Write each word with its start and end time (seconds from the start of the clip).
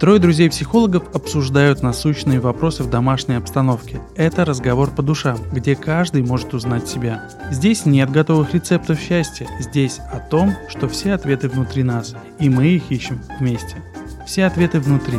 Трое 0.00 0.18
друзей-психологов 0.18 1.14
обсуждают 1.14 1.82
насущные 1.82 2.40
вопросы 2.40 2.82
в 2.82 2.88
домашней 2.88 3.34
обстановке. 3.34 4.00
Это 4.16 4.46
разговор 4.46 4.90
по 4.90 5.02
душам, 5.02 5.38
где 5.52 5.76
каждый 5.76 6.22
может 6.22 6.54
узнать 6.54 6.88
себя. 6.88 7.28
Здесь 7.50 7.84
нет 7.84 8.10
готовых 8.10 8.54
рецептов 8.54 8.98
счастья, 8.98 9.46
здесь 9.58 9.98
о 10.10 10.18
том, 10.18 10.54
что 10.68 10.88
все 10.88 11.12
ответы 11.12 11.50
внутри 11.50 11.82
нас, 11.82 12.14
и 12.38 12.48
мы 12.48 12.68
их 12.68 12.90
ищем 12.90 13.20
вместе. 13.38 13.76
Все 14.26 14.46
ответы 14.46 14.80
внутри. 14.80 15.18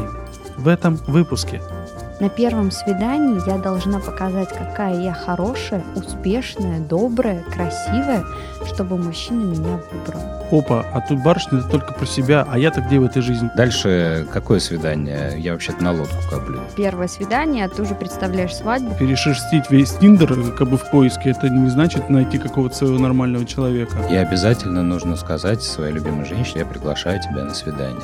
В 0.58 0.68
этом 0.68 0.96
выпуске– 1.08 1.62
на 2.22 2.30
первом 2.30 2.70
свидании 2.70 3.42
я 3.48 3.58
должна 3.58 4.00
показать, 4.00 4.50
какая 4.50 5.02
я 5.02 5.12
хорошая, 5.12 5.84
успешная, 5.96 6.80
добрая, 6.80 7.44
красивая, 7.52 8.24
чтобы 8.71 8.96
мужчина 9.00 9.42
меня 9.42 9.80
выбрал. 9.92 10.21
Опа, 10.52 10.86
а 10.94 11.02
тут 11.02 11.24
барышня 11.24 11.60
это 11.60 11.70
только 11.70 11.94
про 11.94 12.06
себя, 12.06 12.46
а 12.48 12.60
я-то 12.60 12.82
где 12.82 13.00
в 13.00 13.06
этой 13.06 13.24
жизни? 13.24 13.50
Дальше 13.56 14.28
какое 14.32 14.60
свидание? 14.60 15.34
Я 15.39 15.54
вообще-то 15.54 15.84
на 15.84 15.93
лодку 15.93 16.18
коплю. 16.29 16.60
Первое 16.76 17.07
свидание, 17.07 17.65
а 17.65 17.70
ты 17.70 17.82
уже 17.82 17.96
представляешь 17.96 18.56
свадьбу. 18.56 18.93
Перешерстить 19.00 19.71
весь 19.71 19.93
Тиндер 19.93 20.51
как 20.51 20.70
бы 20.70 20.78
в 20.78 20.92
поиске, 20.92 21.32
это 21.32 21.50
не 21.50 21.71
значит 21.71 22.07
найти 22.10 22.38
какого-то 22.38 22.76
своего 22.76 23.00
нормального 23.00 23.46
человека. 23.46 23.98
И 24.12 24.15
обязательно 24.15 24.84
нужно 24.84 25.15
сказать 25.15 25.64
своей 25.64 25.93
любимой 25.93 26.26
женщине, 26.26 26.60
я 26.60 26.65
приглашаю 26.68 27.20
тебя 27.20 27.46
на 27.46 27.56
свидание. 27.56 28.00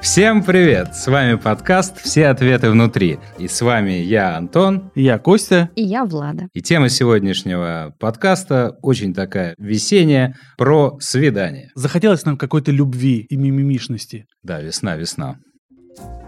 Всем 0.00 0.44
привет! 0.44 0.94
С 0.94 1.08
вами 1.08 1.34
подкаст 1.34 2.00
«Все 2.00 2.28
ответы 2.28 2.70
внутри». 2.70 3.18
И 3.36 3.48
с 3.48 3.60
вами 3.60 3.90
я, 3.90 4.36
Антон. 4.36 4.92
Я, 4.94 5.18
Костя. 5.18 5.70
И 5.74 5.82
я, 5.82 6.04
Влада. 6.04 6.46
И 6.54 6.62
тема 6.62 6.88
сегодняшнего 6.88 7.94
подкаста 7.98 8.78
очень 8.80 9.12
такая 9.12 9.56
весенняя, 9.58 10.36
про 10.56 10.96
свидание. 11.00 11.70
Захотелось 11.74 12.24
нам 12.24 12.38
какой-то 12.38 12.70
любви 12.70 13.26
и 13.28 13.36
мимимишности. 13.36 14.26
Да, 14.44 14.60
весна, 14.60 14.96
весна. 14.96 15.38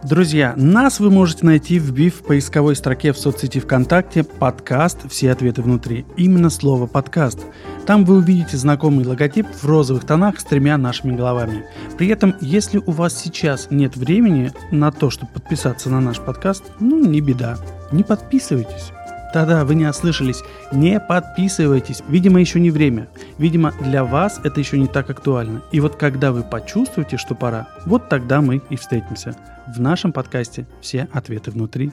Друзья, 0.02 0.55
нас 0.56 0.98
вы 0.98 1.10
можете 1.10 1.45
найти, 1.45 1.79
в 1.79 2.23
поисковой 2.23 2.74
строке 2.74 3.13
в 3.13 3.18
соцсети 3.18 3.60
ВКонтакте 3.60 4.24
подкаст 4.24 4.99
«Все 5.10 5.30
ответы 5.30 5.60
внутри». 5.60 6.07
Именно 6.16 6.49
слово 6.49 6.87
«подкаст». 6.87 7.40
Там 7.85 8.07
вы 8.07 8.16
увидите 8.16 8.57
знакомый 8.57 9.04
логотип 9.04 9.46
в 9.46 9.66
розовых 9.66 10.07
тонах 10.07 10.41
с 10.41 10.45
тремя 10.45 10.79
нашими 10.79 11.15
головами. 11.15 11.66
При 11.98 12.09
этом, 12.09 12.35
если 12.41 12.79
у 12.79 12.93
вас 12.93 13.15
сейчас 13.15 13.68
нет 13.71 13.96
времени 13.96 14.52
на 14.71 14.91
то, 14.91 15.10
чтобы 15.10 15.32
подписаться 15.32 15.91
на 15.91 16.01
наш 16.01 16.18
подкаст, 16.18 16.65
ну 16.80 17.04
не 17.04 17.21
беда, 17.21 17.59
не 17.93 18.02
подписывайтесь. 18.02 18.93
Да-да, 19.32 19.64
вы 19.64 19.76
не 19.76 19.86
ослышались. 19.86 20.42
Не 20.73 20.98
подписывайтесь. 20.98 22.02
Видимо, 22.09 22.40
еще 22.40 22.59
не 22.59 22.70
время. 22.70 23.09
Видимо, 23.38 23.73
для 23.80 24.04
вас 24.04 24.40
это 24.42 24.59
еще 24.59 24.78
не 24.78 24.88
так 24.88 25.09
актуально. 25.09 25.62
И 25.70 25.78
вот 25.80 25.96
когда 25.96 26.32
вы 26.32 26.42
почувствуете, 26.42 27.16
что 27.16 27.34
пора, 27.34 27.68
вот 27.86 28.08
тогда 28.08 28.40
мы 28.40 28.60
и 28.70 28.76
встретимся. 28.76 29.36
В 29.68 29.80
нашем 29.80 30.12
подкасте 30.12 30.66
все 30.80 31.08
ответы 31.12 31.52
внутри. 31.52 31.92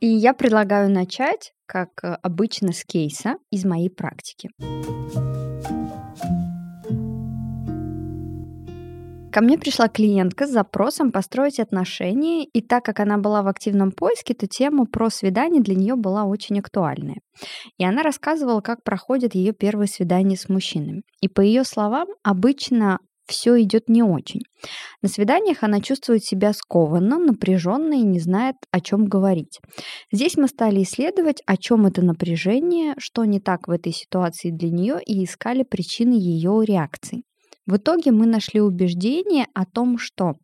И 0.00 0.06
я 0.06 0.34
предлагаю 0.34 0.90
начать, 0.90 1.52
как 1.66 1.88
э, 2.02 2.16
обычно, 2.22 2.72
с 2.72 2.84
кейса 2.84 3.36
из 3.50 3.64
моей 3.64 3.90
практики. 3.90 4.50
Ко 9.32 9.42
мне 9.42 9.58
пришла 9.58 9.88
клиентка 9.88 10.46
с 10.46 10.50
запросом 10.50 11.12
построить 11.12 11.60
отношения, 11.60 12.44
и 12.44 12.60
так 12.60 12.84
как 12.84 12.98
она 12.98 13.16
была 13.16 13.42
в 13.42 13.48
активном 13.48 13.92
поиске, 13.92 14.34
то 14.34 14.48
тема 14.48 14.86
про 14.86 15.08
свидание 15.08 15.62
для 15.62 15.76
нее 15.76 15.94
была 15.94 16.24
очень 16.24 16.58
актуальная. 16.58 17.20
И 17.78 17.84
она 17.84 18.02
рассказывала, 18.02 18.60
как 18.60 18.82
проходят 18.82 19.34
ее 19.36 19.52
первые 19.52 19.86
свидания 19.86 20.36
с 20.36 20.48
мужчинами. 20.48 21.02
И 21.20 21.28
по 21.28 21.40
ее 21.40 21.62
словам, 21.62 22.08
обычно 22.24 22.98
все 23.30 23.62
идет 23.62 23.88
не 23.88 24.02
очень. 24.02 24.40
На 25.00 25.08
свиданиях 25.08 25.62
она 25.62 25.80
чувствует 25.80 26.24
себя 26.24 26.52
скованно, 26.52 27.18
напряженно 27.18 27.94
и 27.94 28.02
не 28.02 28.18
знает, 28.18 28.56
о 28.72 28.80
чем 28.80 29.04
говорить. 29.04 29.60
Здесь 30.10 30.36
мы 30.36 30.48
стали 30.48 30.82
исследовать, 30.82 31.40
о 31.46 31.56
чем 31.56 31.86
это 31.86 32.02
напряжение, 32.02 32.94
что 32.98 33.24
не 33.24 33.38
так 33.38 33.68
в 33.68 33.70
этой 33.70 33.92
ситуации 33.92 34.50
для 34.50 34.70
нее, 34.70 34.98
и 35.06 35.24
искали 35.24 35.62
причины 35.62 36.14
ее 36.14 36.64
реакции. 36.64 37.22
В 37.66 37.76
итоге 37.76 38.10
мы 38.10 38.26
нашли 38.26 38.60
убеждение 38.60 39.46
о 39.54 39.64
том, 39.64 39.98
что 39.98 40.34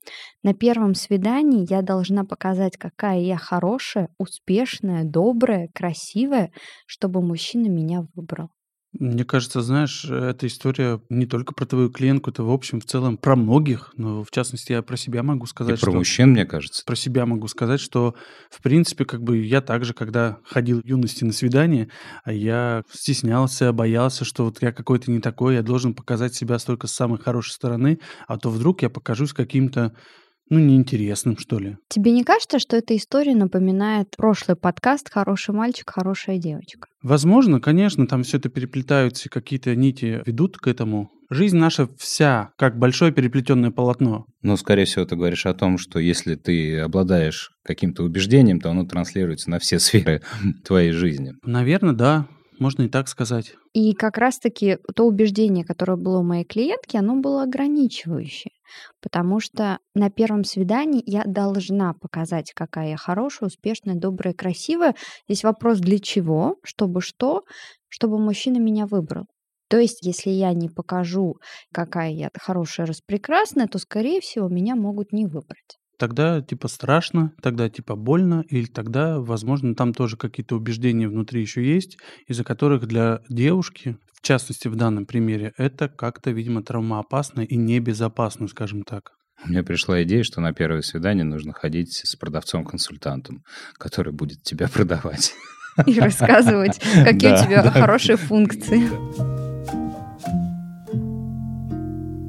на 0.42 0.54
первом 0.54 0.94
свидании 0.94 1.66
я 1.68 1.82
должна 1.82 2.24
показать, 2.24 2.76
какая 2.76 3.18
я 3.20 3.36
хорошая, 3.36 4.08
успешная, 4.18 5.04
добрая, 5.04 5.68
красивая, 5.74 6.52
чтобы 6.86 7.22
мужчина 7.22 7.68
меня 7.68 8.06
выбрал. 8.14 8.50
Мне 8.98 9.24
кажется, 9.24 9.60
знаешь, 9.60 10.04
эта 10.04 10.46
история 10.46 11.00
не 11.08 11.26
только 11.26 11.54
про 11.54 11.66
твою 11.66 11.90
клиентку, 11.90 12.30
это 12.30 12.42
в 12.42 12.50
общем, 12.50 12.80
в 12.80 12.84
целом 12.84 13.16
про 13.16 13.36
многих, 13.36 13.92
но 13.96 14.22
в 14.22 14.30
частности 14.30 14.72
я 14.72 14.82
про 14.82 14.96
себя 14.96 15.22
могу 15.22 15.46
сказать, 15.46 15.78
И 15.78 15.80
про 15.80 15.90
что... 15.90 15.98
мужчин, 15.98 16.30
мне 16.30 16.44
кажется. 16.44 16.84
Про 16.84 16.96
себя 16.96 17.26
могу 17.26 17.48
сказать, 17.48 17.80
что 17.80 18.14
в 18.50 18.62
принципе, 18.62 19.04
как 19.04 19.22
бы 19.22 19.38
я 19.38 19.60
также, 19.60 19.94
когда 19.94 20.38
ходил 20.44 20.80
в 20.80 20.86
юности 20.86 21.24
на 21.24 21.32
свидание, 21.32 21.88
а 22.24 22.32
я 22.32 22.82
стеснялся, 22.90 23.72
боялся, 23.72 24.24
что 24.24 24.44
вот 24.44 24.62
я 24.62 24.72
какой-то 24.72 25.10
не 25.10 25.20
такой, 25.20 25.54
я 25.54 25.62
должен 25.62 25.94
показать 25.94 26.34
себя 26.34 26.58
столько 26.58 26.86
с 26.86 26.92
самой 26.92 27.18
хорошей 27.18 27.52
стороны, 27.52 28.00
а 28.26 28.38
то 28.38 28.50
вдруг 28.50 28.82
я 28.82 28.90
покажусь 28.90 29.32
каким-то 29.32 29.94
ну, 30.48 30.58
неинтересным, 30.58 31.36
что 31.38 31.58
ли. 31.58 31.76
Тебе 31.88 32.12
не 32.12 32.24
кажется, 32.24 32.58
что 32.58 32.76
эта 32.76 32.96
история 32.96 33.34
напоминает 33.34 34.14
прошлый 34.16 34.56
подкаст 34.56 35.10
«Хороший 35.10 35.54
мальчик, 35.54 35.90
хорошая 35.90 36.38
девочка»? 36.38 36.88
Возможно, 37.02 37.60
конечно, 37.60 38.06
там 38.06 38.22
все 38.22 38.38
это 38.38 38.48
переплетаются, 38.48 39.28
какие-то 39.28 39.74
нити 39.74 40.22
ведут 40.26 40.58
к 40.58 40.66
этому. 40.66 41.10
Жизнь 41.28 41.56
наша 41.56 41.88
вся 41.98 42.50
как 42.56 42.78
большое 42.78 43.12
переплетенное 43.12 43.72
полотно. 43.72 44.26
Но, 44.42 44.56
скорее 44.56 44.84
всего, 44.84 45.04
ты 45.04 45.16
говоришь 45.16 45.46
о 45.46 45.54
том, 45.54 45.76
что 45.78 45.98
если 45.98 46.36
ты 46.36 46.78
обладаешь 46.78 47.50
каким-то 47.64 48.04
убеждением, 48.04 48.60
то 48.60 48.70
оно 48.70 48.84
транслируется 48.84 49.50
на 49.50 49.58
все 49.58 49.78
сферы 49.80 50.22
твоей 50.64 50.92
жизни. 50.92 51.32
Наверное, 51.42 51.94
да. 51.94 52.28
Можно 52.58 52.82
и 52.84 52.88
так 52.88 53.08
сказать. 53.08 53.54
И 53.74 53.92
как 53.92 54.16
раз-таки 54.18 54.78
то 54.94 55.06
убеждение, 55.06 55.64
которое 55.64 55.96
было 55.96 56.18
у 56.18 56.22
моей 56.22 56.44
клиентки, 56.44 56.96
оно 56.96 57.16
было 57.16 57.42
ограничивающее. 57.42 58.52
Потому 59.00 59.40
что 59.40 59.78
на 59.94 60.10
первом 60.10 60.44
свидании 60.44 61.02
я 61.04 61.24
должна 61.24 61.92
показать, 61.94 62.52
какая 62.54 62.90
я 62.90 62.96
хорошая, 62.96 63.48
успешная, 63.48 63.94
добрая, 63.94 64.34
красивая. 64.34 64.94
Здесь 65.28 65.44
вопрос 65.44 65.78
для 65.78 65.98
чего, 65.98 66.56
чтобы 66.64 67.02
что, 67.02 67.42
чтобы 67.88 68.18
мужчина 68.18 68.58
меня 68.58 68.86
выбрал. 68.86 69.26
То 69.68 69.78
есть, 69.78 70.04
если 70.06 70.30
я 70.30 70.52
не 70.52 70.68
покажу, 70.68 71.36
какая 71.72 72.10
я 72.10 72.30
хорошая, 72.38 72.86
распрекрасная, 72.86 73.66
то, 73.66 73.78
скорее 73.78 74.20
всего, 74.20 74.48
меня 74.48 74.76
могут 74.76 75.12
не 75.12 75.26
выбрать 75.26 75.78
тогда 75.98 76.40
типа 76.40 76.68
страшно, 76.68 77.32
тогда 77.42 77.68
типа 77.68 77.96
больно, 77.96 78.44
или 78.48 78.66
тогда, 78.66 79.20
возможно, 79.20 79.74
там 79.74 79.94
тоже 79.94 80.16
какие-то 80.16 80.56
убеждения 80.56 81.08
внутри 81.08 81.40
еще 81.40 81.64
есть, 81.64 81.98
из-за 82.26 82.44
которых 82.44 82.86
для 82.86 83.20
девушки, 83.28 83.96
в 84.12 84.22
частности 84.22 84.68
в 84.68 84.76
данном 84.76 85.06
примере, 85.06 85.52
это 85.56 85.88
как-то, 85.88 86.30
видимо, 86.30 86.62
травмоопасно 86.62 87.42
и 87.42 87.56
небезопасно, 87.56 88.48
скажем 88.48 88.82
так. 88.82 89.12
Мне 89.44 89.62
пришла 89.62 90.02
идея, 90.02 90.22
что 90.22 90.40
на 90.40 90.52
первое 90.52 90.80
свидание 90.80 91.24
нужно 91.24 91.52
ходить 91.52 92.00
с 92.04 92.16
продавцом-консультантом, 92.16 93.42
который 93.78 94.12
будет 94.12 94.42
тебя 94.42 94.68
продавать. 94.68 95.34
И 95.86 96.00
рассказывать, 96.00 96.78
какие 97.04 97.34
у 97.34 97.44
тебя 97.44 97.70
хорошие 97.70 98.16
функции. 98.16 99.45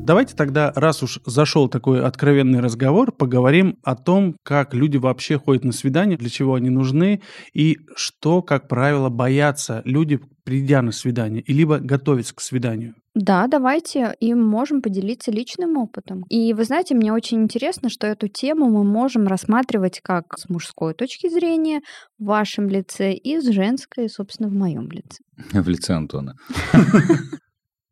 Давайте 0.08 0.36
тогда, 0.38 0.72
раз 0.74 1.04
уж 1.04 1.20
зашел 1.26 1.68
такой 1.68 2.02
откровенный 2.02 2.62
разговор, 2.62 3.12
поговорим 3.12 3.78
о 3.84 3.94
том, 3.94 4.38
как 4.42 4.74
люди 4.74 4.96
вообще 4.96 5.38
ходят 5.38 5.66
на 5.66 5.74
свидания, 5.74 6.16
для 6.16 6.30
чего 6.30 6.54
они 6.54 6.70
нужны 6.70 7.22
и 7.54 7.80
что, 7.94 8.42
как 8.42 8.70
правило, 8.70 9.10
боятся 9.10 9.82
люди, 9.84 10.22
придя 10.46 10.82
на 10.82 10.94
свидание, 10.94 11.42
и 11.42 11.52
либо 11.52 11.80
готовятся 11.80 12.34
к 12.34 12.40
свиданию. 12.40 12.96
Да, 13.16 13.48
давайте 13.48 14.16
и 14.22 14.34
можем 14.34 14.82
поделиться 14.82 15.30
личным 15.30 15.76
опытом. 15.76 16.24
И 16.30 16.54
вы 16.54 16.64
знаете, 16.64 16.96
мне 16.96 17.12
очень 17.12 17.42
интересно, 17.42 17.90
что 17.90 18.08
эту 18.08 18.30
тему 18.30 18.70
мы 18.70 18.86
можем 18.86 19.28
рассматривать 19.28 20.00
как 20.02 20.38
с 20.38 20.48
мужской 20.48 20.94
точки 20.94 21.28
зрения 21.28 21.82
в 22.18 22.28
вашем 22.28 22.70
лице 22.70 23.12
и 23.12 23.42
с 23.42 23.44
женской, 23.44 24.08
собственно, 24.08 24.48
в 24.48 24.54
моем 24.54 24.90
лице. 24.90 25.22
В 25.52 25.68
лице 25.68 25.96
Антона. 25.96 26.36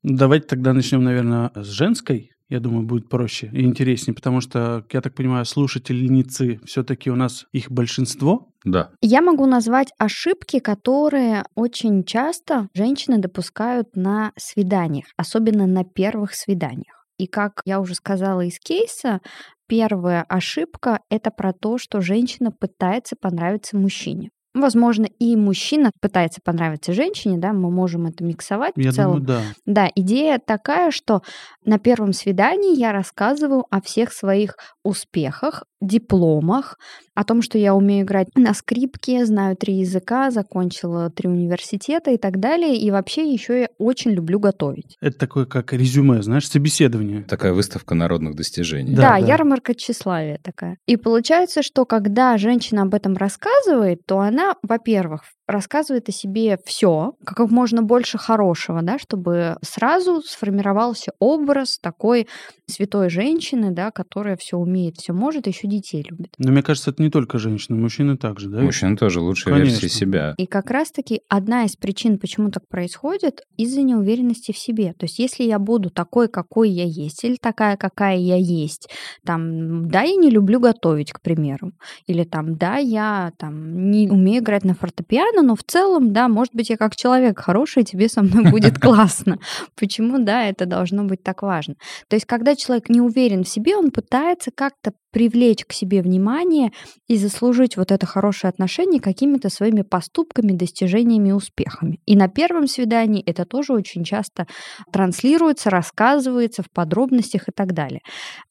Давайте 0.07 0.46
тогда 0.46 0.72
начнем, 0.74 1.04
наверное, 1.04 1.52
с 1.56 1.66
женской. 1.66 2.31
Я 2.48 2.60
думаю, 2.60 2.86
будет 2.86 3.10
проще 3.10 3.50
и 3.52 3.63
интереснее, 3.63 4.13
потому 4.13 4.40
что, 4.40 4.86
я 4.92 5.02
так 5.02 5.16
понимаю, 5.16 5.46
слушательницы 5.46 6.60
все-таки 6.63 7.10
у 7.10 7.16
нас 7.16 7.48
их 7.54 7.72
большинство. 7.72 8.50
Да. 8.63 8.92
Я 9.02 9.24
могу 9.24 9.48
назвать 9.48 9.92
ошибки, 9.98 10.60
которые 10.60 11.44
очень 11.56 12.04
часто 12.04 12.68
женщины 12.75 13.18
допускают 13.18 13.96
на 13.96 14.31
свиданиях, 14.38 15.07
особенно 15.18 15.66
на 15.66 15.84
первых 15.84 16.36
свиданиях. 16.36 17.07
И 17.18 17.25
как 17.25 17.62
я 17.66 17.80
уже 17.80 17.96
сказала 17.96 18.42
из 18.42 18.60
кейса, 18.60 19.22
первая 19.68 20.24
ошибка— 20.30 21.00
это 21.10 21.31
про 21.31 21.52
то, 21.52 21.80
что 21.80 22.02
женщина 22.02 22.52
пытается 22.52 23.16
понравиться 23.19 23.75
мужчине. 23.75 24.30
Возможно, 24.56 25.06
и 25.19 25.36
мужчина 25.36 25.92
пытается 26.02 26.40
понравиться 26.44 26.94
женщине, 26.94 27.38
да, 27.38 27.54
мы 27.54 27.69
можем 27.69 28.07
это 28.07 28.24
миксовать 28.24 28.74
Я 28.78 28.92
в 28.92 28.96
целом. 28.96 29.24
думаю, 29.25 29.25
да. 29.66 29.84
Да, 29.86 29.92
идея 29.96 30.40
такая, 30.44 30.92
что 30.92 31.22
на 31.66 31.78
первом 31.78 32.13
свидании 32.13 32.75
я 32.80 32.92
рассказываю 32.94 33.66
о 33.69 33.81
всех 33.81 34.13
своих 34.13 34.56
успехах, 34.84 35.63
дипломах, 35.81 36.78
о 37.16 37.24
том, 37.24 37.42
что 37.42 37.57
я 37.57 37.75
умею 37.75 38.06
играть 38.06 38.28
на 38.36 38.54
скрипке, 38.54 39.25
знаю 39.25 39.56
три 39.56 39.75
языка, 39.75 40.31
закончила 40.31 41.10
три 41.10 41.30
университета 41.30 42.12
и 42.12 42.18
так 42.18 42.40
далее. 42.40 42.75
И 42.78 42.92
вообще 42.92 43.31
еще 43.31 43.62
я 43.62 43.69
очень 43.78 44.12
люблю 44.12 44.40
готовить. 44.40 44.96
Это 45.02 45.18
такое, 45.18 45.46
как 45.46 45.74
резюме, 45.74 46.22
знаешь, 46.22 46.48
собеседование. 46.48 47.24
Такая 47.24 47.54
выставка 47.54 47.96
народных 47.96 48.36
достижений. 48.36 48.94
Да, 48.96 49.02
Да, 49.02 49.10
да. 49.12 49.18
ярмарка 49.18 49.74
тщеславия 49.75 50.40
такая. 50.44 50.78
И 50.88 50.98
получается, 50.98 51.62
что 51.63 51.86
когда 51.86 52.38
женщина 52.38 52.84
об 52.84 52.94
этом 52.94 53.16
рассказывает, 53.16 54.02
то 54.06 54.19
она, 54.19 54.44
во-первых, 54.63 55.24
рассказывает 55.47 56.09
о 56.09 56.12
себе 56.12 56.57
все, 56.65 57.13
как 57.24 57.50
можно 57.51 57.81
больше 57.83 58.18
хорошего, 58.18 58.81
да, 58.81 58.97
чтобы 58.97 59.57
сразу 59.62 60.21
сформировался 60.21 61.12
образ 61.19 61.77
такой 61.80 62.27
святой 62.68 63.09
женщины, 63.09 63.71
да, 63.71 63.92
которая 63.92 64.38
все 64.38 64.57
умеет, 64.57 64.97
все 64.97 65.13
может, 65.13 65.47
еще 65.47 65.68
детей 65.68 66.03
любит. 66.09 66.33
Но 66.38 66.51
мне 66.51 66.63
кажется, 66.63 66.92
это 66.92 67.03
не 67.03 67.09
только 67.09 67.38
женщины, 67.38 67.77
мужчины 67.77 68.18
также, 68.18 68.50
да? 68.50 68.59
Мужчина 68.59 68.97
тоже 68.97 69.19
лучшая 69.19 69.56
версия 69.56 69.80
Конечно. 69.81 70.00
себя. 70.00 70.36
И 70.38 70.45
как 70.45 70.71
раз-таки 70.71 71.21
одна 71.30 71.65
из 71.65 71.75
причин, 71.75 72.18
почему 72.18 72.50
так 72.50 72.68
происходит, 72.68 73.42
из-за 73.57 73.81
неуверенности 73.81 74.51
в 74.51 74.57
себе. 74.57 74.94
То 74.94 75.06
есть 75.06 75.19
если 75.19 75.44
я 75.44 75.59
буду 75.59 75.89
такой, 75.89 76.27
какой 76.27 76.69
я 76.69 76.86
есть, 76.86 77.24
или 77.24 77.38
такая, 77.39 77.77
какая 77.77 78.18
я 78.18 78.36
есть, 78.36 78.89
там, 79.25 79.89
да, 79.89 80.01
я 80.01 80.15
не 80.15 80.30
люблю 80.30 80.59
готовить, 80.59 81.12
к 81.12 81.21
примеру, 81.21 81.71
или 82.07 82.24
там, 82.24 82.57
да, 82.57 82.77
я 82.77 83.31
там 83.38 83.92
не 83.92 84.09
умею 84.09 84.42
играть 84.42 84.63
на 84.63 84.74
фортепиано, 84.74 85.35
но 85.42 85.56
в 85.56 85.64
целом, 85.64 86.14
да, 86.14 86.28
может 86.28 86.54
быть, 86.54 86.70
я 86.70 86.78
как 86.78 86.96
человек 86.96 87.40
хороший, 87.40 87.84
тебе 87.84 88.10
со 88.10 88.22
мной 88.22 88.52
будет 88.52 88.80
классно. 88.82 89.40
Почему, 89.76 90.20
да, 90.20 90.46
это 90.46 90.66
должно 90.66 91.04
быть 91.04 91.24
так 91.24 91.42
важно? 91.42 91.76
То 92.08 92.16
есть 92.16 92.26
когда 92.26 92.56
человек 92.56 92.90
не 92.90 93.02
уверен 93.02 93.44
в 93.44 93.50
себе, 93.50 93.76
он 93.76 93.92
пытается 93.92 94.52
как-то 94.52 94.94
привлечь 95.16 95.64
к 95.64 95.72
себе 95.72 96.02
внимание 96.02 96.72
и 97.08 97.16
заслужить 97.16 97.78
вот 97.78 97.94
это 97.94 98.06
хорошее 98.06 98.50
отношение 98.50 99.00
какими-то 99.00 99.48
своими 99.48 99.82
поступками, 99.82 100.52
достижениями 100.52 101.32
успехами. 101.32 102.02
И 102.06 102.18
на 102.18 102.28
первом 102.28 102.68
свидании 102.68 103.24
это 103.24 103.46
тоже 103.46 103.72
очень 103.72 104.04
часто 104.04 104.46
транслируется, 104.92 105.70
рассказывается 105.70 106.64
в 106.64 106.70
подробностях 106.70 107.48
и 107.48 107.54
так 107.56 107.72
далее. 107.72 108.02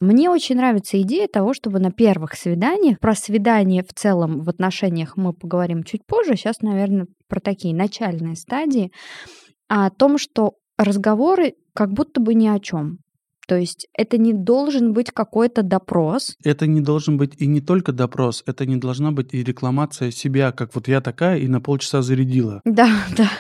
Мне 0.01 0.31
очень 0.31 0.57
нравится 0.57 0.99
идея 1.03 1.29
того, 1.29 1.53
чтобы 1.53 1.81
на 1.81 1.93
первых 1.93 2.33
свиданиях, 2.33 2.99
про 2.99 3.15
свидание 3.15 3.85
в 3.85 3.93
целом 3.93 4.41
в 4.41 4.49
отношениях 4.49 5.19
мы 5.19 5.35
поговорим 5.35 5.85
чуть 5.85 6.07
позже, 6.07 6.35
сейчас, 6.35 6.63
наверное, 6.63 7.09
про 7.29 7.41
такие 7.41 7.75
начальные 7.75 8.37
стадии, 8.37 8.91
о 9.69 9.91
том, 9.91 10.17
что 10.17 10.53
разговоры 10.79 11.57
как 11.75 11.93
будто 11.93 12.23
бы 12.23 12.33
ни 12.33 12.47
о 12.47 12.59
чем. 12.59 13.04
То 13.47 13.57
есть 13.57 13.87
это 13.93 14.19
не 14.19 14.33
должен 14.33 14.93
быть 14.93 15.11
какой-то 15.11 15.63
допрос, 15.63 16.37
Это 16.45 16.67
не 16.67 16.81
должен 16.81 17.17
быть 17.17 17.35
и 17.39 17.47
не 17.47 17.61
только 17.61 17.93
допрос, 17.93 18.43
это 18.47 18.67
не 18.67 18.77
должна 18.77 19.13
быть 19.13 19.35
и 19.35 19.43
рекламация 19.43 20.11
себя, 20.11 20.53
как 20.53 20.75
вот 20.75 20.89
я 20.89 21.01
такая 21.01 21.39
и 21.39 21.49
на 21.49 21.61
полчаса 21.61 22.03
зарядила. 22.03 22.61
Да, 22.65 22.89
да. 23.17 23.31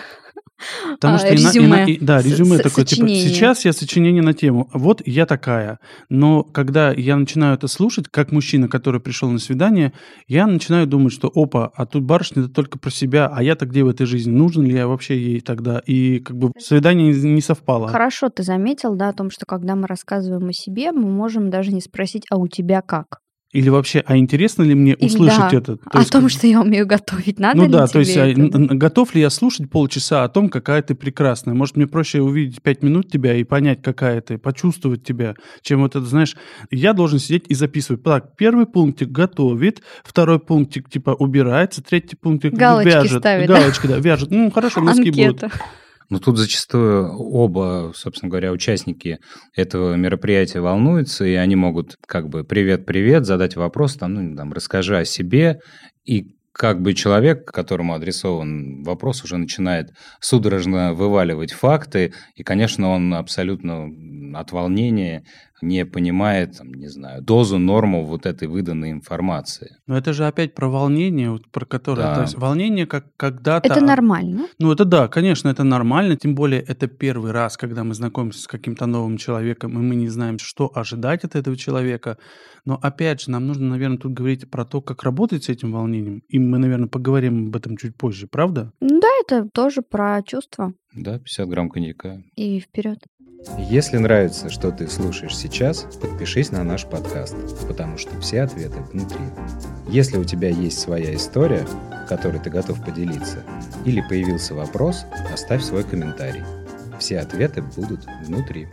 Потому 0.92 1.16
А, 1.16 1.18
что 1.18 1.28
ина- 1.28 1.34
резюме. 1.34 1.66
ина- 1.66 1.84
и- 1.84 1.98
да, 1.98 2.20
резюме 2.22 2.56
с- 2.58 2.62
такое, 2.62 2.84
типа, 2.84 3.06
сочинение. 3.06 3.28
сейчас 3.28 3.64
я 3.64 3.72
сочинение 3.72 4.22
на 4.22 4.32
тему, 4.34 4.68
вот 4.72 5.02
я 5.04 5.26
такая. 5.26 5.78
Но 6.08 6.42
когда 6.44 6.92
я 6.92 7.16
начинаю 7.16 7.54
это 7.54 7.66
слушать, 7.66 8.06
как 8.10 8.32
мужчина, 8.32 8.68
который 8.68 9.00
пришел 9.00 9.28
на 9.30 9.38
свидание, 9.38 9.92
я 10.28 10.46
начинаю 10.46 10.86
думать, 10.86 11.12
что 11.12 11.30
опа, 11.34 11.70
а 11.74 11.86
тут 11.86 12.04
барышня 12.04 12.48
только 12.48 12.78
про 12.78 12.90
себя, 12.90 13.30
а 13.34 13.42
я-то 13.42 13.66
где 13.66 13.82
в 13.82 13.88
этой 13.88 14.06
жизни? 14.06 14.30
Нужен 14.30 14.64
ли 14.64 14.72
я 14.74 14.86
вообще 14.86 15.18
ей 15.20 15.40
тогда? 15.40 15.80
И 15.86 16.20
как 16.20 16.36
бы 16.38 16.52
свидание 16.58 17.12
не 17.12 17.34
не 17.34 17.40
совпало. 17.40 17.88
Хорошо 17.88 18.28
ты 18.28 18.42
заметил, 18.42 18.94
да, 18.94 19.08
о 19.08 19.12
том, 19.12 19.30
что 19.30 19.44
когда 19.46 19.74
мы 19.74 19.86
рассказываем 19.86 20.48
о 20.48 20.52
себе, 20.52 20.92
мы 20.92 21.10
можем 21.10 21.50
даже 21.50 21.72
не 21.72 21.80
спросить, 21.80 22.24
а 22.30 22.36
у 22.38 22.46
тебя 22.48 22.80
как? 22.80 23.18
Или 23.54 23.68
вообще, 23.68 24.02
а 24.04 24.16
интересно 24.16 24.64
ли 24.64 24.74
мне 24.74 24.96
услышать 24.96 25.38
да, 25.52 25.58
это? 25.58 25.76
То 25.76 25.88
о 25.92 25.98
есть 26.00 26.10
том, 26.10 26.22
как- 26.22 26.30
что 26.32 26.48
я 26.48 26.60
умею 26.60 26.88
готовить, 26.88 27.38
надо 27.38 27.56
ну 27.58 27.66
ли 27.66 27.70
да, 27.70 27.86
тебе 27.86 27.92
то 27.92 27.98
есть 28.00 28.16
а, 28.16 28.26
это? 28.26 28.40
н- 28.40 28.78
готов 28.78 29.14
ли 29.14 29.20
я 29.20 29.30
слушать 29.30 29.70
полчаса 29.70 30.24
о 30.24 30.28
том, 30.28 30.48
какая 30.48 30.82
ты 30.82 30.96
прекрасная? 30.96 31.54
Может, 31.54 31.76
мне 31.76 31.86
проще 31.86 32.20
увидеть 32.20 32.60
пять 32.62 32.82
минут 32.82 33.12
тебя 33.12 33.36
и 33.36 33.44
понять, 33.44 33.80
какая 33.80 34.20
ты, 34.22 34.38
почувствовать 34.38 35.04
тебя, 35.04 35.36
чем 35.62 35.82
вот 35.82 35.94
это, 35.94 36.04
знаешь, 36.04 36.34
я 36.72 36.94
должен 36.94 37.20
сидеть 37.20 37.44
и 37.48 37.54
записывать. 37.54 38.02
Так, 38.02 38.36
первый 38.36 38.66
пунктик 38.66 39.10
готовит, 39.12 39.82
второй 40.02 40.40
пунктик 40.40 40.90
типа 40.90 41.10
убирается, 41.10 41.80
третий 41.80 42.16
пунктик 42.16 42.54
Галочки 42.54 42.88
вяжет. 42.88 43.20
ставит? 43.20 43.46
Галочки, 43.46 43.86
да, 43.86 43.98
вяжет. 43.98 44.32
Ну, 44.32 44.50
хорошо, 44.50 44.80
носки 44.80 45.12
будут. 45.12 45.44
Но 46.10 46.18
тут 46.18 46.38
зачастую 46.38 47.12
оба, 47.16 47.92
собственно 47.94 48.30
говоря, 48.30 48.52
участники 48.52 49.18
этого 49.54 49.94
мероприятия 49.94 50.60
волнуются, 50.60 51.24
и 51.24 51.34
они 51.34 51.56
могут 51.56 51.96
как 52.06 52.28
бы 52.28 52.44
«привет-привет», 52.44 53.26
задать 53.26 53.56
вопрос, 53.56 53.96
там, 53.96 54.14
ну, 54.14 54.36
там, 54.36 54.52
расскажи 54.52 54.98
о 54.98 55.04
себе, 55.04 55.60
и 56.04 56.34
как 56.54 56.80
бы 56.80 56.94
человек, 56.94 57.50
которому 57.50 57.94
адресован 57.94 58.84
вопрос, 58.84 59.24
уже 59.24 59.36
начинает 59.38 59.90
судорожно 60.20 60.94
вываливать 60.94 61.52
факты, 61.52 62.12
и, 62.36 62.44
конечно, 62.44 62.90
он 62.90 63.12
абсолютно 63.12 63.90
от 64.38 64.52
волнения 64.52 65.24
не 65.62 65.86
понимает, 65.86 66.58
там, 66.58 66.74
не 66.74 66.88
знаю, 66.88 67.22
дозу, 67.22 67.58
норму 67.58 68.04
вот 68.04 68.26
этой 68.26 68.48
выданной 68.48 68.90
информации. 68.90 69.76
Но 69.86 69.96
это 69.96 70.12
же 70.12 70.26
опять 70.26 70.54
про 70.54 70.68
волнение, 70.68 71.30
вот 71.30 71.50
про 71.50 71.64
которое... 71.64 72.02
Да. 72.02 72.14
То 72.16 72.22
есть 72.22 72.36
волнение, 72.36 72.86
как 72.86 73.06
когда-то... 73.16 73.68
Это 73.68 73.80
нормально. 73.80 74.48
Ну, 74.58 74.72
это 74.72 74.84
да, 74.84 75.08
конечно, 75.08 75.48
это 75.48 75.64
нормально, 75.64 76.16
тем 76.16 76.34
более 76.34 76.60
это 76.60 76.86
первый 76.86 77.32
раз, 77.32 77.56
когда 77.56 77.84
мы 77.84 77.94
знакомимся 77.94 78.42
с 78.42 78.46
каким-то 78.46 78.86
новым 78.86 79.16
человеком, 79.16 79.72
и 79.72 79.82
мы 79.82 79.94
не 79.94 80.08
знаем, 80.08 80.38
что 80.38 80.70
ожидать 80.74 81.24
от 81.24 81.36
этого 81.36 81.56
человека. 81.56 82.18
Но 82.64 82.78
опять 82.80 83.20
же, 83.22 83.30
нам 83.30 83.46
нужно, 83.46 83.68
наверное, 83.68 83.98
тут 83.98 84.12
говорить 84.12 84.50
про 84.50 84.64
то, 84.64 84.80
как 84.80 85.02
работать 85.02 85.44
с 85.44 85.48
этим 85.48 85.72
волнением, 85.72 86.22
и 86.28 86.38
мы, 86.38 86.58
наверное, 86.58 86.88
поговорим 86.88 87.48
об 87.48 87.56
этом 87.56 87.76
чуть 87.76 87.96
позже, 87.96 88.26
правда? 88.26 88.72
Да, 88.80 89.08
это 89.22 89.48
тоже 89.52 89.82
про 89.82 90.22
чувства. 90.22 90.72
Да, 90.94 91.18
50 91.18 91.48
грамм 91.48 91.70
коньяка. 91.70 92.22
И 92.36 92.60
вперед. 92.60 92.98
Если 93.58 93.98
нравится, 93.98 94.50
что 94.50 94.70
ты 94.70 94.88
слушаешь 94.88 95.36
сейчас, 95.36 95.86
подпишись 96.00 96.50
на 96.50 96.64
наш 96.64 96.84
подкаст, 96.84 97.34
потому 97.66 97.98
что 97.98 98.18
все 98.20 98.42
ответы 98.42 98.80
внутри. 98.92 99.24
Если 99.88 100.16
у 100.18 100.24
тебя 100.24 100.48
есть 100.48 100.78
своя 100.78 101.14
история, 101.14 101.66
которой 102.08 102.40
ты 102.40 102.50
готов 102.50 102.84
поделиться, 102.84 103.42
или 103.84 104.02
появился 104.08 104.54
вопрос, 104.54 105.04
оставь 105.32 105.62
свой 105.62 105.84
комментарий. 105.84 106.42
Все 106.98 107.18
ответы 107.20 107.62
будут 107.62 108.00
внутри. 108.24 108.68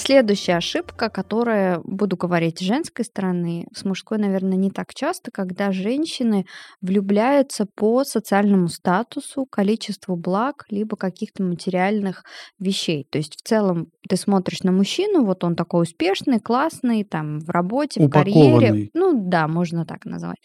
Следующая 0.00 0.56
ошибка, 0.56 1.10
которая, 1.10 1.80
буду 1.84 2.16
говорить 2.16 2.58
с 2.58 2.62
женской 2.62 3.04
стороны, 3.04 3.66
с 3.74 3.84
мужской, 3.84 4.16
наверное, 4.16 4.56
не 4.56 4.70
так 4.70 4.94
часто, 4.94 5.30
когда 5.30 5.72
женщины 5.72 6.46
влюбляются 6.80 7.66
по 7.66 8.02
социальному 8.04 8.68
статусу, 8.68 9.44
количеству 9.44 10.16
благ, 10.16 10.64
либо 10.70 10.96
каких-то 10.96 11.42
материальных 11.42 12.24
вещей. 12.58 13.06
То 13.10 13.18
есть 13.18 13.34
в 13.38 13.46
целом 13.46 13.88
ты 14.08 14.16
смотришь 14.16 14.62
на 14.62 14.72
мужчину, 14.72 15.26
вот 15.26 15.44
он 15.44 15.54
такой 15.54 15.82
успешный, 15.82 16.40
классный, 16.40 17.04
там 17.04 17.38
в 17.38 17.50
работе, 17.50 18.00
в 18.00 18.08
карьере. 18.08 18.88
Ну 18.94 19.12
да, 19.28 19.48
можно 19.48 19.84
так 19.84 20.06
назвать. 20.06 20.38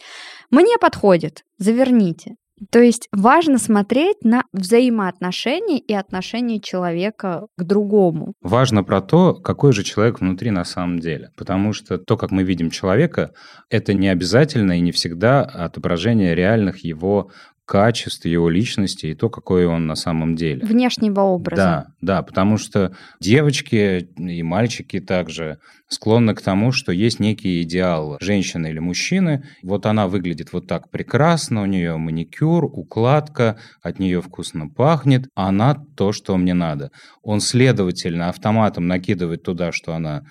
Мне 0.52 0.78
подходит, 0.80 1.46
заверните. 1.58 2.36
То 2.72 2.80
есть 2.80 3.08
важно 3.12 3.58
смотреть 3.58 4.24
на 4.24 4.46
взаимоотношения 4.54 5.80
и 5.80 5.94
отношения 5.94 6.60
человека 6.60 7.48
к 7.58 7.64
другому. 7.64 8.34
Важно 8.42 8.84
про 8.84 9.02
то, 9.02 9.34
какой 9.34 9.74
же 9.74 9.84
человек 9.84 10.22
внутри 10.22 10.52
на 10.52 10.64
самом 10.64 11.00
деле. 11.00 11.32
Потому 11.36 11.74
что 11.74 11.98
то, 11.98 12.16
как 12.18 12.32
мы 12.32 12.44
видим 12.44 12.70
человека, 12.70 13.32
это 13.70 13.94
не 13.94 14.08
обязательно 14.08 14.78
и 14.78 14.82
не 14.82 14.92
всегда 14.92 15.42
отображение 15.42 16.34
реальных 16.34 16.84
его 16.84 17.30
качеств, 17.66 18.26
его 18.26 18.50
личности 18.50 19.08
и 19.08 19.16
то, 19.16 19.30
какой 19.30 19.66
он 19.66 19.88
на 19.88 19.96
самом 19.96 20.36
деле. 20.36 20.66
внешнего 20.66 21.22
образа. 21.22 21.62
Да, 21.62 21.86
да, 22.02 22.24
потому 22.24 22.58
что 22.58 22.96
девочки 23.20 24.08
и 24.18 24.44
мальчики 24.44 25.00
также 25.00 25.58
склонны 25.88 26.34
к 26.34 26.42
тому, 26.42 26.72
что 26.72 26.92
есть 26.92 27.20
некий 27.20 27.62
идеал 27.62 28.18
женщины 28.20 28.68
или 28.68 28.80
мужчины. 28.80 29.44
Вот 29.64 29.86
она 29.86 30.08
выглядит 30.08 30.54
вот 30.54 30.68
так 30.68 30.90
прекрасно, 30.90 31.62
у 31.62 31.66
нее 31.66 31.98
маникюр, 31.98 32.66
укладка, 32.66 33.58
от 33.82 34.00
нее 34.00 34.22
вкусно 34.22 34.68
пахнет, 34.70 35.28
она 35.36 35.76
то, 35.96 36.12
что 36.12 36.38
мне 36.38 36.54
надо. 36.54 36.92
Он, 37.24 37.40
следовательно, 37.40 38.30
автоматом 38.30 38.88
накидывает 38.88 39.44
туда, 39.44 39.72
что 39.72 39.94
она 39.94 40.24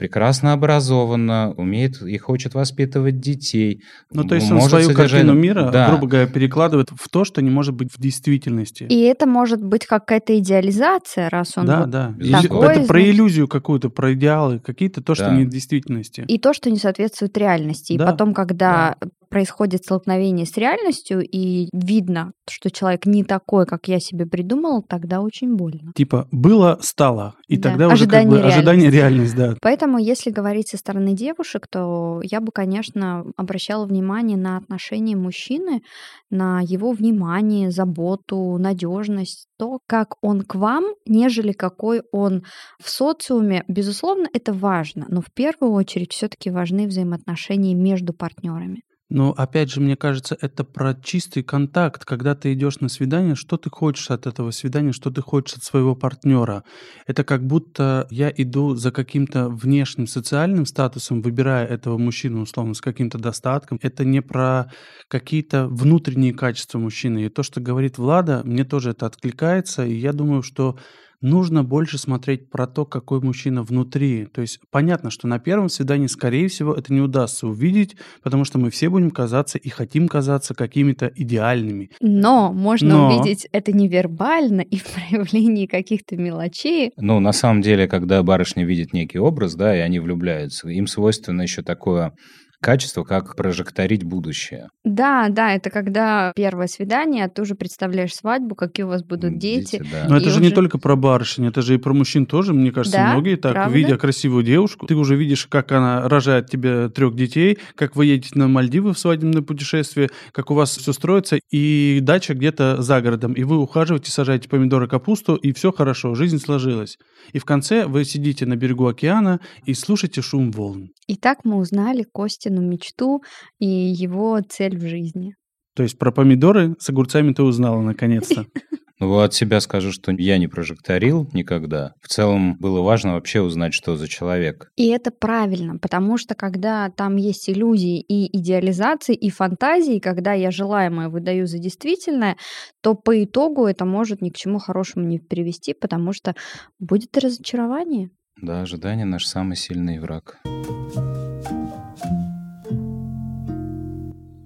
прекрасно 0.00 0.54
образована, 0.54 1.52
умеет 1.58 2.00
и 2.00 2.16
хочет 2.16 2.54
воспитывать 2.54 3.20
детей. 3.20 3.82
Ну, 4.10 4.24
то 4.24 4.34
есть 4.34 4.48
он 4.50 4.54
может 4.56 4.70
свою 4.70 4.84
содержать- 4.88 5.10
картину 5.10 5.34
мира, 5.34 5.70
Да. 5.70 5.88
грубо 5.90 6.06
говоря, 6.06 6.26
перекладывает 6.26 6.88
в 6.90 7.08
то, 7.10 7.24
что 7.24 7.42
не 7.42 7.50
может 7.50 7.74
быть 7.74 7.92
в 7.94 8.00
действительности. 8.00 8.84
И 8.84 9.00
это 9.02 9.26
может 9.26 9.62
быть 9.62 9.84
какая-то 9.86 10.38
идеализация, 10.38 11.28
раз 11.28 11.52
он 11.58 11.66
да, 11.66 11.80
вот- 11.80 11.90
да. 11.90 12.14
Безусловно. 12.16 12.66
это 12.70 12.86
про 12.86 12.98
значит- 12.98 13.14
иллюзию 13.14 13.46
какую-то, 13.46 13.90
про 13.90 14.14
идеалы, 14.14 14.58
какие-то 14.58 15.02
то, 15.02 15.14
что 15.14 15.26
Да. 15.26 15.36
не 15.36 15.44
в 15.44 15.50
действительности. 15.50 16.24
и 16.26 16.38
то, 16.38 16.54
что 16.54 16.70
не 16.70 16.78
соответствует 16.78 17.36
реальности. 17.36 17.92
И 17.92 17.98
Да, 17.98 18.06
потом, 18.06 18.32
когда 18.32 18.96
происходит 19.30 19.84
столкновение 19.84 20.44
с 20.44 20.56
реальностью, 20.56 21.22
и 21.22 21.68
видно, 21.72 22.32
что 22.48 22.70
человек 22.70 23.06
не 23.06 23.24
такой, 23.24 23.64
как 23.64 23.88
я 23.88 24.00
себе 24.00 24.26
придумал, 24.26 24.82
тогда 24.82 25.20
очень 25.20 25.54
больно. 25.54 25.92
Типа 25.94 26.28
было, 26.32 26.78
стало, 26.82 27.36
и 27.48 27.56
Да. 27.56 27.70
тогда 27.70 27.86
уже 27.86 28.04
как 28.04 28.14
Ожидание 28.14 28.40
бы 28.42 28.46
ожидание 28.46 28.90
реальность, 28.90 29.36
да. 29.36 29.56
Поэтому, 29.62 29.98
если 29.98 30.30
говорить 30.30 30.68
со 30.68 30.76
стороны 30.76 31.14
девушек, 31.14 31.66
то 31.70 32.20
я 32.24 32.40
бы, 32.40 32.50
конечно, 32.52 33.24
обращала 33.36 33.86
внимание 33.86 34.36
на 34.36 34.56
отношение 34.56 35.16
мужчины, 35.16 35.82
на 36.30 36.60
его 36.60 36.92
внимание, 36.92 37.70
заботу, 37.70 38.56
надежность, 38.58 39.46
то, 39.58 39.78
как 39.86 40.14
он 40.22 40.42
к 40.42 40.54
вам, 40.56 40.84
нежели 41.06 41.52
какой 41.52 42.02
он 42.12 42.42
в 42.82 42.90
социуме. 42.90 43.64
Безусловно, 43.68 44.26
это 44.32 44.52
важно, 44.52 45.06
но 45.08 45.20
в 45.20 45.32
первую 45.32 45.72
очередь 45.72 46.12
все-таки 46.12 46.50
важны 46.50 46.86
взаимоотношения 46.86 47.74
между 47.74 48.12
партнерами. 48.12 48.82
Но 49.10 49.32
опять 49.32 49.70
же, 49.70 49.80
мне 49.80 49.96
кажется, 49.96 50.36
это 50.40 50.62
про 50.62 50.94
чистый 50.94 51.42
контакт. 51.42 52.04
Когда 52.04 52.36
ты 52.36 52.52
идешь 52.52 52.78
на 52.78 52.88
свидание, 52.88 53.34
что 53.34 53.56
ты 53.56 53.68
хочешь 53.68 54.10
от 54.10 54.26
этого 54.26 54.52
свидания, 54.52 54.92
что 54.92 55.10
ты 55.10 55.20
хочешь 55.20 55.56
от 55.56 55.64
своего 55.64 55.96
партнера. 55.96 56.62
Это 57.06 57.24
как 57.24 57.44
будто 57.44 58.06
я 58.10 58.32
иду 58.34 58.76
за 58.76 58.92
каким-то 58.92 59.48
внешним 59.48 60.06
социальным 60.06 60.64
статусом, 60.64 61.22
выбирая 61.22 61.66
этого 61.66 61.98
мужчину, 61.98 62.42
условно, 62.42 62.74
с 62.74 62.80
каким-то 62.80 63.18
достатком. 63.18 63.80
Это 63.82 64.04
не 64.04 64.22
про 64.22 64.70
какие-то 65.08 65.66
внутренние 65.66 66.32
качества 66.32 66.78
мужчины. 66.78 67.24
И 67.24 67.28
то, 67.28 67.42
что 67.42 67.60
говорит 67.60 67.98
Влада, 67.98 68.42
мне 68.44 68.64
тоже 68.64 68.90
это 68.90 69.06
откликается. 69.06 69.84
И 69.84 69.94
я 69.94 70.12
думаю, 70.12 70.42
что 70.42 70.78
нужно 71.20 71.62
больше 71.64 71.98
смотреть 71.98 72.50
про 72.50 72.66
то, 72.66 72.84
какой 72.84 73.20
мужчина 73.20 73.62
внутри. 73.62 74.26
То 74.26 74.40
есть 74.40 74.60
понятно, 74.70 75.10
что 75.10 75.26
на 75.26 75.38
первом 75.38 75.68
свидании, 75.68 76.06
скорее 76.06 76.48
всего, 76.48 76.74
это 76.74 76.92
не 76.92 77.00
удастся 77.00 77.46
увидеть, 77.46 77.96
потому 78.22 78.44
что 78.44 78.58
мы 78.58 78.70
все 78.70 78.88
будем 78.88 79.10
казаться 79.10 79.58
и 79.58 79.68
хотим 79.68 80.08
казаться 80.08 80.54
какими-то 80.54 81.10
идеальными. 81.14 81.90
Но 82.00 82.52
можно 82.52 82.94
Но. 82.94 83.08
увидеть 83.08 83.46
это 83.52 83.72
невербально 83.72 84.60
и 84.60 84.76
в 84.76 84.84
проявлении 84.84 85.66
каких-то 85.66 86.16
мелочей. 86.16 86.92
Ну, 86.96 87.20
на 87.20 87.32
самом 87.32 87.62
деле, 87.62 87.86
когда 87.86 88.22
барышня 88.22 88.64
видит 88.64 88.92
некий 88.92 89.18
образ, 89.18 89.54
да, 89.54 89.76
и 89.76 89.80
они 89.80 90.00
влюбляются, 90.00 90.68
им 90.68 90.86
свойственно 90.86 91.42
еще 91.42 91.62
такое 91.62 92.12
качество, 92.60 93.04
как 93.04 93.36
прожекторить 93.36 94.04
будущее. 94.04 94.68
Да, 94.84 95.28
да, 95.28 95.52
это 95.54 95.70
когда 95.70 96.32
первое 96.36 96.66
свидание, 96.66 97.24
а 97.24 97.28
ты 97.28 97.42
уже 97.42 97.54
представляешь 97.54 98.14
свадьбу, 98.14 98.54
какие 98.54 98.84
у 98.84 98.88
вас 98.88 99.02
будут 99.02 99.38
дети. 99.38 99.82
да. 99.90 100.06
Но 100.08 100.16
И 100.16 100.20
это 100.20 100.30
же 100.30 100.40
не 100.40 100.46
уже- 100.48 100.54
только 100.54 100.78
про 100.78 100.96
барышень, 100.96 101.46
это 101.46 101.62
же 101.62 101.74
и 101.74 101.78
про 101.78 101.94
мужчин 101.94 102.26
тоже. 102.26 102.52
Мне 102.52 102.70
кажется, 102.70 102.98
Да, 102.98 103.12
многие 103.12 103.36
так, 103.36 103.52
правда. 103.52 103.74
видя 103.74 103.96
красивую 103.96 104.42
девушку, 104.44 104.86
ты 104.86 104.94
уже 104.94 105.16
видишь, 105.16 105.46
как 105.46 105.72
она 105.72 106.08
рожает 106.08 106.48
тебе 106.50 106.88
трех 106.88 107.14
детей, 107.14 107.58
как 107.74 107.96
вы 107.96 108.06
едете 108.06 108.30
на 108.38 108.48
Мальдивы 108.48 108.92
в 108.94 108.98
свадебное 108.98 109.42
путешествие, 109.42 110.08
как 110.32 110.50
у 110.50 110.54
вас 110.54 110.76
все 110.76 110.92
строится, 110.92 111.38
и 111.50 111.98
дача 112.02 112.34
где-то 112.34 112.82
за 112.82 113.00
городом, 113.00 113.32
и 113.32 113.42
вы 113.44 113.58
ухаживаете, 113.58 114.10
сажаете 114.10 114.48
помидоры, 114.48 114.86
капусту, 114.88 115.34
и 115.34 115.52
все 115.52 115.72
хорошо, 115.72 116.14
жизнь 116.14 116.38
сложилась. 116.38 116.98
И 117.32 117.38
в 117.38 117.44
конце 117.44 117.86
вы 117.86 118.04
сидите 118.04 118.46
на 118.46 118.56
берегу 118.56 118.86
океана 118.86 119.40
и 119.64 119.74
слушаете 119.74 120.22
шум 120.22 120.50
волн. 120.50 120.90
И 121.06 121.16
так 121.16 121.38
мы 121.44 121.56
узнали 121.56 122.04
Костину 122.50 122.62
мечту 122.62 123.22
и 123.58 123.66
его 123.66 124.40
цель 124.48 124.76
в 124.76 124.82
жизни. 124.82 125.34
То 125.76 125.82
есть 125.82 125.98
про 125.98 126.10
помидоры 126.10 126.74
с 126.78 126.90
огурцами 126.90 127.32
ты 127.32 127.42
узнала 127.42 127.80
наконец-то. 127.80 128.46
Ну, 129.02 129.18
от 129.18 129.32
себя 129.32 129.60
скажу, 129.60 129.92
что 129.92 130.12
я 130.12 130.36
не 130.36 130.46
прожекторил 130.46 131.26
никогда. 131.32 131.94
В 132.02 132.08
целом 132.08 132.58
было 132.58 132.82
важно 132.82 133.14
вообще 133.14 133.40
узнать, 133.40 133.72
что 133.72 133.96
за 133.96 134.08
человек. 134.08 134.70
И 134.76 134.88
это 134.88 135.10
правильно, 135.10 135.78
потому 135.78 136.18
что 136.18 136.34
когда 136.34 136.90
там 136.90 137.16
есть 137.16 137.48
иллюзии 137.48 137.98
и 137.98 138.28
идеализации, 138.38 139.14
и 139.14 139.30
фантазии, 139.30 140.00
когда 140.00 140.34
я 140.34 140.50
желаемое 140.50 141.08
выдаю 141.08 141.46
за 141.46 141.56
действительное, 141.58 142.36
то 142.82 142.94
по 142.94 143.24
итогу 143.24 143.64
это 143.64 143.86
может 143.86 144.20
ни 144.20 144.28
к 144.28 144.36
чему 144.36 144.58
хорошему 144.58 145.06
не 145.06 145.18
привести, 145.18 145.72
потому 145.72 146.12
что 146.12 146.34
будет 146.78 147.16
разочарование. 147.16 148.10
Да, 148.42 148.60
ожидание 148.60 149.06
наш 149.06 149.24
самый 149.24 149.56
сильный 149.56 149.98
враг. 149.98 150.42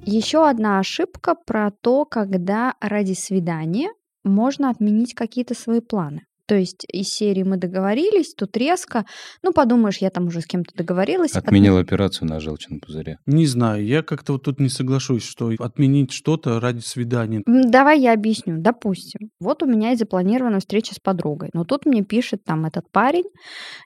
Еще 0.06 0.48
одна 0.48 0.78
ошибка 0.80 1.34
про 1.34 1.70
то, 1.70 2.04
когда 2.04 2.74
ради 2.80 3.14
свидания 3.14 3.88
можно 4.22 4.70
отменить 4.70 5.14
какие-то 5.14 5.54
свои 5.54 5.80
планы. 5.80 6.22
То 6.46 6.56
есть 6.56 6.84
из 6.92 7.08
серии 7.08 7.42
мы 7.42 7.56
договорились, 7.56 8.34
тут 8.34 8.54
резко, 8.58 9.06
ну 9.42 9.54
подумаешь, 9.54 9.96
я 9.98 10.10
там 10.10 10.26
уже 10.26 10.42
с 10.42 10.46
кем-то 10.46 10.74
договорилась. 10.76 11.32
отме- 11.32 11.38
Отменил 11.38 11.78
операцию 11.78 12.28
на 12.28 12.38
желчном 12.38 12.80
пузыре. 12.80 13.16
Не 13.24 13.46
знаю, 13.46 13.86
я 13.86 14.02
как-то 14.02 14.34
вот 14.34 14.42
тут 14.42 14.60
не 14.60 14.68
соглашусь, 14.68 15.22
что 15.24 15.50
отменить 15.58 16.12
что-то 16.12 16.60
ради 16.60 16.80
свидания. 16.80 17.42
Давай 17.46 17.98
я 17.98 18.12
объясню. 18.12 18.56
Допустим, 18.58 19.30
вот 19.40 19.62
у 19.62 19.66
меня 19.66 19.88
есть 19.90 20.00
запланирована 20.00 20.60
встреча 20.60 20.94
с 20.94 20.98
подругой, 20.98 21.48
но 21.54 21.64
тут 21.64 21.86
мне 21.86 22.02
пишет 22.02 22.44
там 22.44 22.66
этот 22.66 22.90
парень 22.92 23.24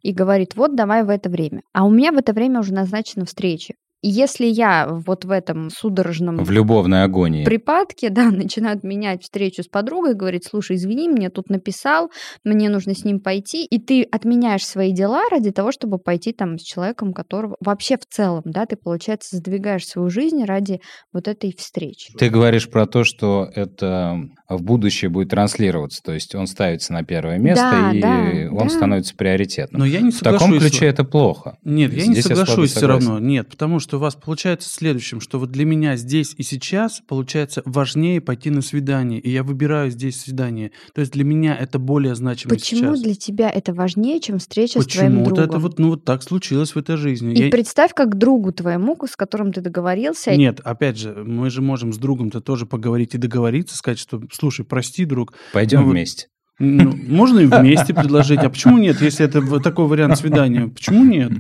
и 0.03 0.13
говорит, 0.13 0.57
вот 0.57 0.75
давай 0.75 1.05
в 1.05 1.11
это 1.11 1.31
время. 1.31 1.61
А 1.73 1.85
у 1.87 1.91
меня 1.93 2.11
в 2.11 2.17
это 2.17 2.33
время 2.33 2.59
уже 2.59 2.73
назначена 2.75 3.25
встреча. 3.25 3.75
Если 4.01 4.47
я 4.47 4.89
вот 4.89 5.25
в 5.25 5.31
этом 5.33 5.71
судорожном 5.71 6.37
В 6.45 6.51
любовной 6.53 7.03
агонии. 7.03 7.45
припадке, 7.45 8.11
да, 8.11 8.31
начинают 8.31 8.85
менять 8.85 9.23
встречу 9.25 9.63
с 9.63 9.67
подругой, 9.67 10.15
говорит, 10.15 10.45
слушай, 10.45 10.77
извини, 10.77 11.09
мне 11.09 11.31
тут 11.31 11.51
написал, 11.51 12.11
мне 12.45 12.69
нужно 12.69 12.95
с 12.95 13.05
ним 13.05 13.19
пойти, 13.21 13.65
и 13.65 13.79
ты 13.81 14.03
отменяешь 14.05 14.65
свои 14.65 14.93
дела 14.93 15.23
ради 15.31 15.51
того, 15.51 15.73
чтобы 15.73 15.99
пойти 15.99 16.33
там 16.33 16.59
с 16.59 16.63
человеком, 16.63 17.13
которого 17.13 17.57
вообще 17.61 17.97
в 17.97 18.07
целом, 18.09 18.43
да, 18.45 18.67
ты, 18.67 18.77
получается, 18.77 19.37
задвигаешь 19.37 19.87
свою 19.87 20.11
жизнь 20.11 20.45
ради 20.45 20.81
вот 21.13 21.27
этой 21.27 21.53
встречи. 21.57 22.13
Ты 22.17 22.31
говоришь 22.31 22.71
про 22.71 22.87
то, 22.87 23.03
что 23.03 23.49
это 23.55 24.17
в 24.49 24.63
будущее 24.63 25.09
будет 25.11 25.31
транслироваться, 25.31 26.01
то 26.05 26.13
есть 26.13 26.35
он 26.37 26.47
ставится 26.47 26.93
на 26.93 27.03
первое 27.03 27.39
место, 27.39 27.69
Да, 27.71 27.93
и 27.93 28.01
да, 28.01 28.49
он 28.53 28.69
да. 28.69 28.75
становится 28.75 29.17
приоритетным. 29.17 29.81
Но 29.81 29.87
я 29.87 30.01
не 30.01 30.11
В 30.13 30.21
таком 30.21 30.41
соглашусь. 30.53 30.71
ключе 30.71 30.87
это 30.87 31.05
плохо. 31.05 31.57
Нет, 31.65 31.93
я 31.93 32.07
не 32.07 32.13
Здесь 32.13 32.27
я 32.27 32.31
тобой 32.31 32.47
соглашусь 32.47 32.71
все 32.71 32.81
согласен. 32.81 33.09
равно. 33.09 33.27
Нет, 33.27 33.49
потому 33.51 33.81
что 33.81 33.88
у 33.97 33.99
вас 33.99 34.15
получается 34.15 34.69
следующим, 34.69 35.21
что 35.21 35.39
вот 35.39 35.51
для 35.51 35.65
меня 35.65 35.97
здесь 35.97 36.35
и 36.37 36.43
сейчас 36.43 37.01
получается 37.07 37.63
важнее 37.65 38.21
пойти 38.21 38.51
на 38.51 38.63
свидание, 38.63 39.21
и 39.21 39.31
я 39.31 39.43
выбираю 39.43 39.91
здесь 39.91 40.21
свидание. 40.21 40.73
То 40.95 41.01
есть 41.01 41.13
для 41.13 41.25
меня 41.25 41.57
это 41.57 41.79
более 41.79 42.15
значимо 42.15 42.51
Почему 42.55 42.95
сейчас. 42.95 43.03
для 43.03 43.15
тебя 43.15 43.51
это 43.51 43.73
важнее, 43.73 44.21
чем 44.21 44.39
встреча 44.39 44.81
с 44.81 44.87
твоим 44.87 45.13
Почему-то 45.13 45.29
другом? 45.31 45.45
это 45.51 45.59
вот, 45.59 45.79
ну 45.79 45.89
вот 45.91 46.05
так 46.05 46.23
случилось 46.23 46.75
в 46.75 46.79
этой 46.79 46.97
жизни. 46.97 47.35
И 47.35 47.45
Я- 47.45 47.51
представь, 47.51 47.95
как 47.95 48.17
другу 48.19 48.53
твоему, 48.53 48.97
с 49.07 49.17
которым 49.17 49.53
ты 49.53 49.61
договорился, 49.61 50.35
Нет, 50.37 50.61
опять 50.65 50.99
же, 50.99 51.15
мы 51.27 51.51
же 51.51 51.63
можем 51.63 51.93
с 51.93 51.99
другом-то 51.99 52.41
тоже 52.41 52.67
поговорить 52.67 53.15
и 53.15 53.19
договориться, 53.19 53.77
сказать, 53.77 53.99
что, 53.99 54.21
слушай, 54.33 54.65
прости, 54.65 55.05
друг, 55.05 55.33
Пойдем 55.53 55.83
Ну 55.83 55.91
вместе. 55.91 56.27
ну, 56.59 56.93
можно 57.09 57.39
и 57.41 57.47
вместе 57.47 57.95
предложить. 57.95 58.41
А 58.41 58.51
почему 58.51 58.79
нет, 58.79 59.01
если 59.01 59.25
это 59.25 59.61
такой 59.61 59.87
вариант 59.87 60.19
свидания? 60.19 60.69
Почему 60.69 61.05
нет? 61.05 61.33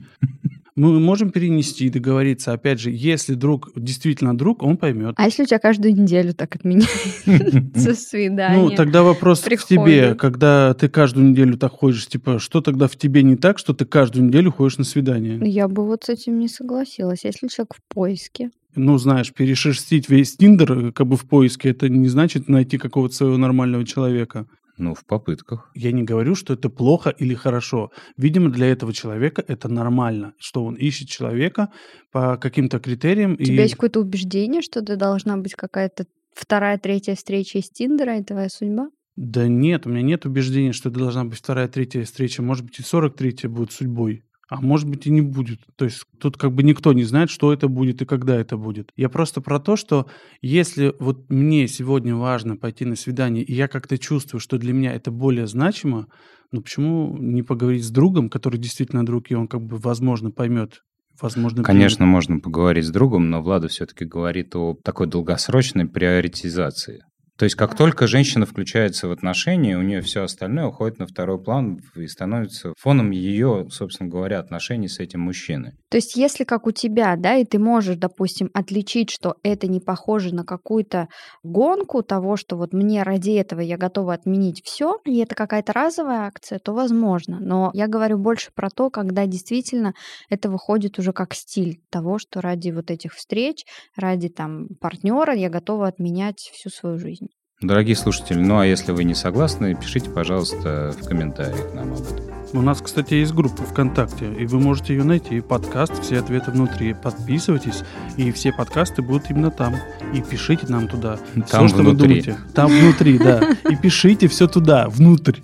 Мы 0.78 1.00
можем 1.00 1.30
перенести 1.30 1.87
и 1.87 1.90
договориться. 1.90 2.52
Опять 2.52 2.78
же, 2.78 2.90
если 2.92 3.35
друг 3.35 3.73
действительно 3.75 4.37
друг, 4.38 4.62
он 4.62 4.76
поймет. 4.76 5.14
а 5.16 5.25
если 5.25 5.42
у 5.42 5.47
тебя 5.47 5.58
каждую 5.58 5.92
неделю 5.94 6.35
так 6.35 6.54
отменяется 6.54 7.94
свидание? 7.94 8.62
Ну, 8.62 8.70
тогда 8.70 9.02
вопрос 9.02 9.40
к 9.40 9.66
тебе, 9.66 10.14
когда 10.14 10.75
ты 10.75 10.88
каждую 10.88 11.30
неделю 11.30 11.58
так 11.58 11.73
ходишь, 11.73 12.06
типа, 12.06 12.38
что 12.38 12.61
тогда 12.61 12.87
в 12.87 12.94
тебе 12.97 13.25
не 13.25 13.35
так, 13.35 13.58
что 13.58 13.75
ты 13.75 13.87
каждую 13.87 14.26
неделю 14.26 14.52
ходишь 14.52 14.78
на 14.78 14.85
свидание? 14.85 15.40
Я 15.42 15.66
бы 15.66 15.85
вот 15.85 16.04
с 16.04 16.11
этим 16.11 16.38
не 16.38 16.49
согласилась. 16.49 17.25
Если 17.25 17.49
человек 17.49 17.75
в 17.75 17.94
поиске. 17.94 18.50
Ну, 18.76 18.97
знаешь, 18.99 19.32
перешерстить 19.32 20.08
весь 20.08 20.37
Тиндер 20.37 20.73
э, 20.73 20.92
как 20.92 21.08
бы 21.08 21.16
в 21.16 21.26
поиске, 21.26 21.70
это 21.70 21.88
не 21.88 22.06
значит 22.06 22.49
найти 22.49 22.78
какого-то 22.78 23.14
своего 23.14 23.37
нормального 23.37 23.85
человека. 23.85 24.47
Ну, 24.78 24.94
в 24.94 25.04
попытках. 25.04 25.70
Я 25.75 25.90
не 25.90 26.04
говорю, 26.04 26.37
что 26.37 26.54
это 26.54 26.70
плохо 26.70 27.11
или 27.11 27.35
хорошо. 27.35 27.90
Видимо, 28.16 28.50
для 28.50 28.68
этого 28.68 28.92
человека 28.92 29.44
это 29.47 29.68
нормально, 29.68 30.35
что 30.38 30.64
он 30.64 30.75
ищет 30.75 31.08
человека 31.08 31.68
по 32.12 32.37
каким-то 32.37 32.78
критериям. 32.78 33.32
У 33.32 33.42
тебя 33.42 33.62
есть 33.62 33.75
какое-то 33.75 34.00
убеждение, 34.00 34.62
что 34.62 34.80
это 34.80 34.97
должна 34.97 35.37
быть 35.37 35.54
какая-то 35.54 36.06
вторая, 36.32 36.78
третья 36.78 37.16
встреча 37.16 37.58
из 37.58 37.68
Тиндера, 37.68 38.18
и 38.18 38.25
твоя 38.25 38.49
судьба? 38.49 38.88
Да 39.16 39.49
нет, 39.49 39.85
у 39.85 39.90
меня 39.90 40.02
нет 40.02 40.26
убеждения, 40.26 40.73
что 40.73 40.90
это 40.90 41.00
должна 41.00 41.25
быть 41.25 41.38
вторая, 41.38 41.66
третья 41.66 42.04
встреча. 42.04 42.40
Может 42.40 42.64
быть, 42.64 42.78
и 42.78 42.82
43-я 42.82 43.49
будет 43.49 43.73
судьбой. 43.73 44.23
А 44.49 44.62
может 44.62 44.88
быть 44.88 45.07
и 45.07 45.11
не 45.11 45.21
будет. 45.21 45.61
То 45.76 45.85
есть 45.85 46.05
тут 46.19 46.38
как 46.38 46.52
бы 46.55 46.62
никто 46.62 46.95
не 46.95 47.05
знает, 47.05 47.28
что 47.28 47.52
это 47.52 47.69
будет 47.69 48.00
и 48.00 48.07
когда 48.07 48.35
это 48.35 48.57
будет. 48.57 48.93
Я 48.97 49.11
просто 49.11 49.43
про 49.43 49.61
то, 49.61 49.76
что 49.76 50.07
если 50.40 50.95
вот 50.99 51.28
мне 51.28 51.69
сегодня 51.69 52.17
важно 52.17 52.57
пойти 52.57 52.87
на 52.87 52.97
свидание, 52.97 53.45
и 53.45 53.52
я 53.52 53.69
как-то 53.69 53.99
чувствую, 53.99 54.40
что 54.40 54.57
для 54.57 54.73
меня 54.73 54.95
это 54.95 55.11
более 55.11 55.47
значимо, 55.47 56.07
ну 56.50 56.62
почему 56.62 57.17
не 57.19 57.43
поговорить 57.43 57.85
с 57.85 57.90
другом, 57.90 58.31
который 58.31 58.59
действительно 58.59 59.05
друг, 59.05 59.31
и 59.31 59.35
он 59.35 59.49
как 59.49 59.61
бы, 59.61 59.76
возможно, 59.76 60.31
поймет, 60.31 60.83
возможно, 61.21 61.62
Конечно, 61.62 62.07
можно 62.07 62.40
поговорить 62.40 62.87
с 62.87 62.90
другом, 62.90 63.28
но 63.28 63.43
Влада 63.43 63.69
все-таки 63.69 64.07
говорит 64.07 64.57
о 64.57 64.78
такой 64.83 65.09
долгосрочной 65.09 65.87
приоритизации. 65.87 67.05
То 67.38 67.45
есть 67.45 67.54
как 67.54 67.76
только 67.76 68.09
женщина 68.09 68.47
включается 68.47 69.07
в 69.07 69.12
отношения, 69.12 69.78
у 69.78 69.83
нее 69.83 70.00
все 70.00 70.25
остальное 70.25 70.66
уходит 70.66 70.99
на 70.99 71.07
второй 71.07 71.40
план 71.40 71.80
и 71.95 72.07
становится 72.09 72.75
фоном 72.76 73.12
ее, 73.12 73.68
собственно 73.71 74.11
говоря, 74.11 74.40
отношений 74.40 74.88
с 74.88 74.99
этим 74.99 75.21
мужчиной. 75.21 75.75
То 75.90 75.97
есть 75.97 76.16
если 76.16 76.45
как 76.45 76.66
у 76.66 76.71
тебя, 76.71 77.16
да, 77.16 77.37
и 77.37 77.45
ты 77.45 77.59
можешь, 77.59 77.97
допустим, 77.97 78.50
отличить, 78.52 79.11
что 79.11 79.37
это 79.42 79.66
не 79.66 79.80
похоже 79.80 80.35
на 80.35 80.45
какую-то 80.45 81.09
гонку 81.42 82.02
того, 82.02 82.37
что 82.37 82.57
вот 82.57 82.73
мне 82.73 83.02
ради 83.02 83.30
этого 83.30 83.61
я 83.61 83.78
готова 83.78 84.14
отменить 84.14 84.62
все, 84.64 84.99
и 85.04 85.18
это 85.18 85.35
какая-то 85.35 85.73
разовая 85.73 86.26
акция, 86.26 86.59
то 86.59 86.75
возможно. 86.75 87.38
Но 87.40 87.71
я 87.73 87.87
говорю 87.87 88.18
больше 88.18 88.50
про 88.54 88.68
то, 88.71 88.90
когда 88.90 89.26
действительно 89.26 89.95
это 90.28 90.50
выходит 90.50 90.99
уже 90.99 91.12
как 91.12 91.35
стиль 91.35 91.80
того, 91.90 92.18
что 92.18 92.40
ради 92.40 92.71
вот 92.71 92.90
этих 92.90 93.14
встреч, 93.14 93.64
ради 93.97 94.28
там 94.28 94.68
партнера 94.80 95.35
я 95.35 95.49
готова 95.49 95.88
отменять 95.88 96.50
всю 96.52 96.68
свою 96.68 96.99
жизнь. 96.99 97.28
Дорогие 97.61 97.97
слушатели, 97.97 98.38
ну 98.38 98.59
а 98.59 98.66
если 98.66 98.92
вы 98.92 99.02
не 99.02 99.14
согласны, 99.14 99.75
пишите, 99.75 100.11
пожалуйста, 100.11 100.95
в 100.97 101.09
комментариях 101.09 101.75
нам 101.75 101.92
об 101.92 102.02
этом. 102.02 102.38
У 102.55 102.62
нас, 102.62 102.81
кстати, 102.81 103.12
есть 103.12 103.35
группа 103.35 103.62
ВКонтакте, 103.62 104.33
и 104.33 104.47
вы 104.47 104.59
можете 104.59 104.95
ее 104.95 105.05
найти. 105.05 105.43
Подкаст 105.43 106.02
«Все 106.02 106.19
ответы 106.19 106.50
внутри». 106.50 106.95
Подписывайтесь, 106.95 107.85
и 108.17 108.33
все 108.33 108.52
подкасты 108.52 109.02
будут 109.02 109.31
именно 109.31 109.50
там. 109.50 109.75
И 110.14 110.23
пишите 110.23 110.67
нам 110.67 110.88
туда. 110.88 111.19
Там 111.35 111.45
все, 111.45 111.69
что 111.69 111.78
внутри. 111.78 111.90
вы 111.90 111.97
думаете. 111.97 112.38
Там 112.55 112.71
внутри, 112.71 113.19
да. 113.19 113.55
И 113.69 113.76
пишите 113.76 114.28
все 114.28 114.49
туда, 114.49 114.88
внутрь. 114.88 115.40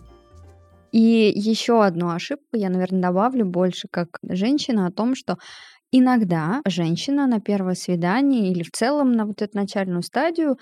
И 0.93 1.31
еще 1.35 1.85
одну 1.85 2.09
ошибку 2.09 2.57
я, 2.57 2.71
наверное, 2.71 3.03
добавлю 3.03 3.45
больше 3.45 3.87
как 3.91 4.09
женщина 4.23 4.87
о 4.87 4.91
том, 4.91 5.15
что 5.15 5.37
иногда 5.93 6.63
женщина 6.67 7.27
на 7.27 7.39
первое 7.39 7.75
свидание 7.75 8.51
или 8.51 8.63
в 8.63 8.71
целом 8.71 9.13
на 9.13 9.27
вот 9.27 9.43
эту 9.43 9.59
начальную 9.59 10.03
стадию 10.03 10.57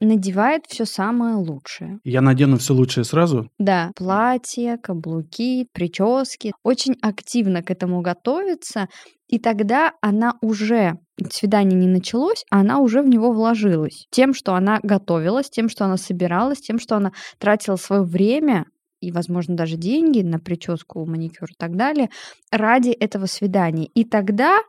надевает 0.00 0.64
все 0.68 0.84
самое 0.84 1.34
лучшее. 1.34 1.98
Я 2.04 2.20
надену 2.20 2.58
все 2.58 2.74
лучшее 2.74 3.04
сразу. 3.04 3.50
Да, 3.58 3.90
платье, 3.96 4.78
каблуки, 4.78 5.66
прически. 5.72 6.52
Очень 6.62 6.96
активно 7.02 7.62
к 7.62 7.70
этому 7.70 8.00
готовится. 8.00 8.88
И 9.26 9.38
тогда 9.38 9.92
она 10.00 10.34
уже, 10.40 10.98
свидание 11.30 11.78
не 11.78 11.88
началось, 11.88 12.44
а 12.50 12.60
она 12.60 12.78
уже 12.78 13.02
в 13.02 13.08
него 13.08 13.32
вложилась. 13.32 14.06
Тем, 14.10 14.32
что 14.32 14.54
она 14.54 14.80
готовилась, 14.82 15.50
тем, 15.50 15.68
что 15.68 15.84
она 15.84 15.96
собиралась, 15.96 16.60
тем, 16.60 16.78
что 16.78 16.96
она 16.96 17.12
тратила 17.38 17.76
свое 17.76 18.02
время 18.02 18.64
и, 19.00 19.12
возможно, 19.12 19.54
даже 19.54 19.76
деньги 19.76 20.22
на 20.22 20.38
прическу, 20.38 21.04
маникюр 21.06 21.50
и 21.50 21.54
так 21.56 21.76
далее 21.76 22.08
ради 22.50 22.90
этого 22.90 23.26
свидания. 23.26 23.86
И 23.86 24.04
тогда 24.04 24.60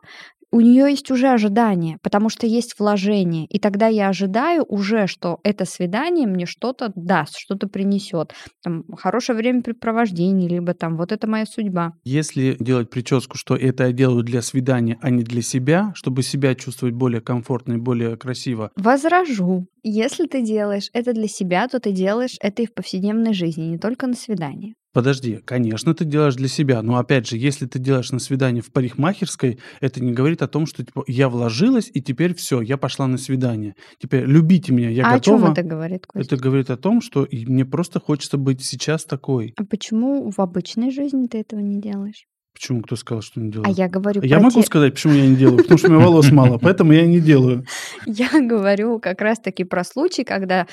у 0.52 0.60
нее 0.60 0.90
есть 0.90 1.10
уже 1.10 1.28
ожидание, 1.28 1.98
потому 2.02 2.28
что 2.28 2.46
есть 2.46 2.78
вложение. 2.78 3.46
И 3.46 3.58
тогда 3.58 3.86
я 3.86 4.08
ожидаю 4.08 4.64
уже, 4.64 5.06
что 5.06 5.38
это 5.44 5.64
свидание 5.64 6.26
мне 6.26 6.46
что-то 6.46 6.92
даст, 6.96 7.36
что-то 7.38 7.68
принесет. 7.68 8.32
Там, 8.62 8.84
хорошее 8.96 9.38
времяпрепровождение, 9.38 10.48
либо 10.48 10.74
там 10.74 10.96
вот 10.96 11.12
это 11.12 11.28
моя 11.28 11.46
судьба. 11.46 11.92
Если 12.04 12.56
делать 12.58 12.90
прическу, 12.90 13.36
что 13.36 13.54
это 13.54 13.86
я 13.86 13.92
делаю 13.92 14.24
для 14.24 14.42
свидания, 14.42 14.98
а 15.00 15.10
не 15.10 15.22
для 15.22 15.42
себя, 15.42 15.92
чтобы 15.94 16.22
себя 16.22 16.54
чувствовать 16.54 16.94
более 16.94 17.20
комфортно 17.20 17.74
и 17.74 17.78
более 17.78 18.16
красиво, 18.16 18.70
Возражу. 18.76 19.66
Если 19.82 20.26
ты 20.26 20.42
делаешь 20.42 20.90
это 20.92 21.12
для 21.12 21.28
себя, 21.28 21.68
то 21.68 21.80
ты 21.80 21.92
делаешь 21.92 22.36
это 22.40 22.62
и 22.62 22.66
в 22.66 22.74
повседневной 22.74 23.32
жизни, 23.32 23.64
не 23.64 23.78
только 23.78 24.06
на 24.06 24.14
свидании. 24.14 24.74
Подожди, 24.92 25.40
конечно, 25.44 25.94
ты 25.94 26.04
делаешь 26.04 26.34
для 26.34 26.48
себя, 26.48 26.82
но 26.82 26.96
опять 26.96 27.28
же, 27.28 27.36
если 27.36 27.66
ты 27.66 27.78
делаешь 27.78 28.10
на 28.10 28.18
свидание 28.18 28.62
в 28.62 28.72
парикмахерской, 28.72 29.60
это 29.80 30.02
не 30.02 30.12
говорит 30.12 30.42
о 30.42 30.48
том, 30.48 30.66
что 30.66 30.84
типа, 30.84 31.04
я 31.06 31.28
вложилась 31.28 31.90
и 31.94 32.00
теперь 32.02 32.34
все, 32.34 32.60
я 32.60 32.76
пошла 32.76 33.06
на 33.06 33.16
свидание. 33.16 33.76
Теперь 33.98 34.24
любите 34.24 34.72
меня, 34.72 34.90
я 34.90 35.06
а 35.06 35.14
готова. 35.14 35.36
о 35.36 35.40
чем 35.42 35.52
это 35.52 35.62
говорит, 35.62 36.06
Костя? 36.06 36.34
Это 36.34 36.42
говорит 36.42 36.70
о 36.70 36.76
том, 36.76 37.00
что 37.00 37.28
мне 37.30 37.64
просто 37.64 38.00
хочется 38.00 38.36
быть 38.36 38.64
сейчас 38.64 39.04
такой. 39.04 39.54
А 39.56 39.64
почему 39.64 40.30
в 40.30 40.40
обычной 40.40 40.90
жизни 40.90 41.26
ты 41.26 41.38
этого 41.38 41.60
не 41.60 41.80
делаешь? 41.80 42.26
Почему 42.60 42.82
кто 42.82 42.94
сказал, 42.94 43.22
что 43.22 43.40
не 43.40 43.50
делаю? 43.50 43.66
А 43.66 43.70
я 43.70 43.88
говорю 43.88 44.20
Я 44.20 44.38
могу 44.38 44.60
те- 44.60 44.66
сказать, 44.66 44.92
почему 44.92 45.14
я 45.14 45.26
не 45.26 45.34
делаю, 45.34 45.62
потому 45.62 45.78
что 45.78 45.88
у 45.88 45.92
меня 45.92 46.04
волос 46.04 46.30
мало, 46.30 46.58
поэтому 46.58 46.92
я 46.92 47.06
не 47.06 47.18
делаю. 47.18 47.64
Я 48.06 48.28
говорю 48.32 48.98
как 48.98 49.22
раз-таки 49.22 49.64
про 49.64 49.82
случай, 49.82 50.24
когда 50.24 50.66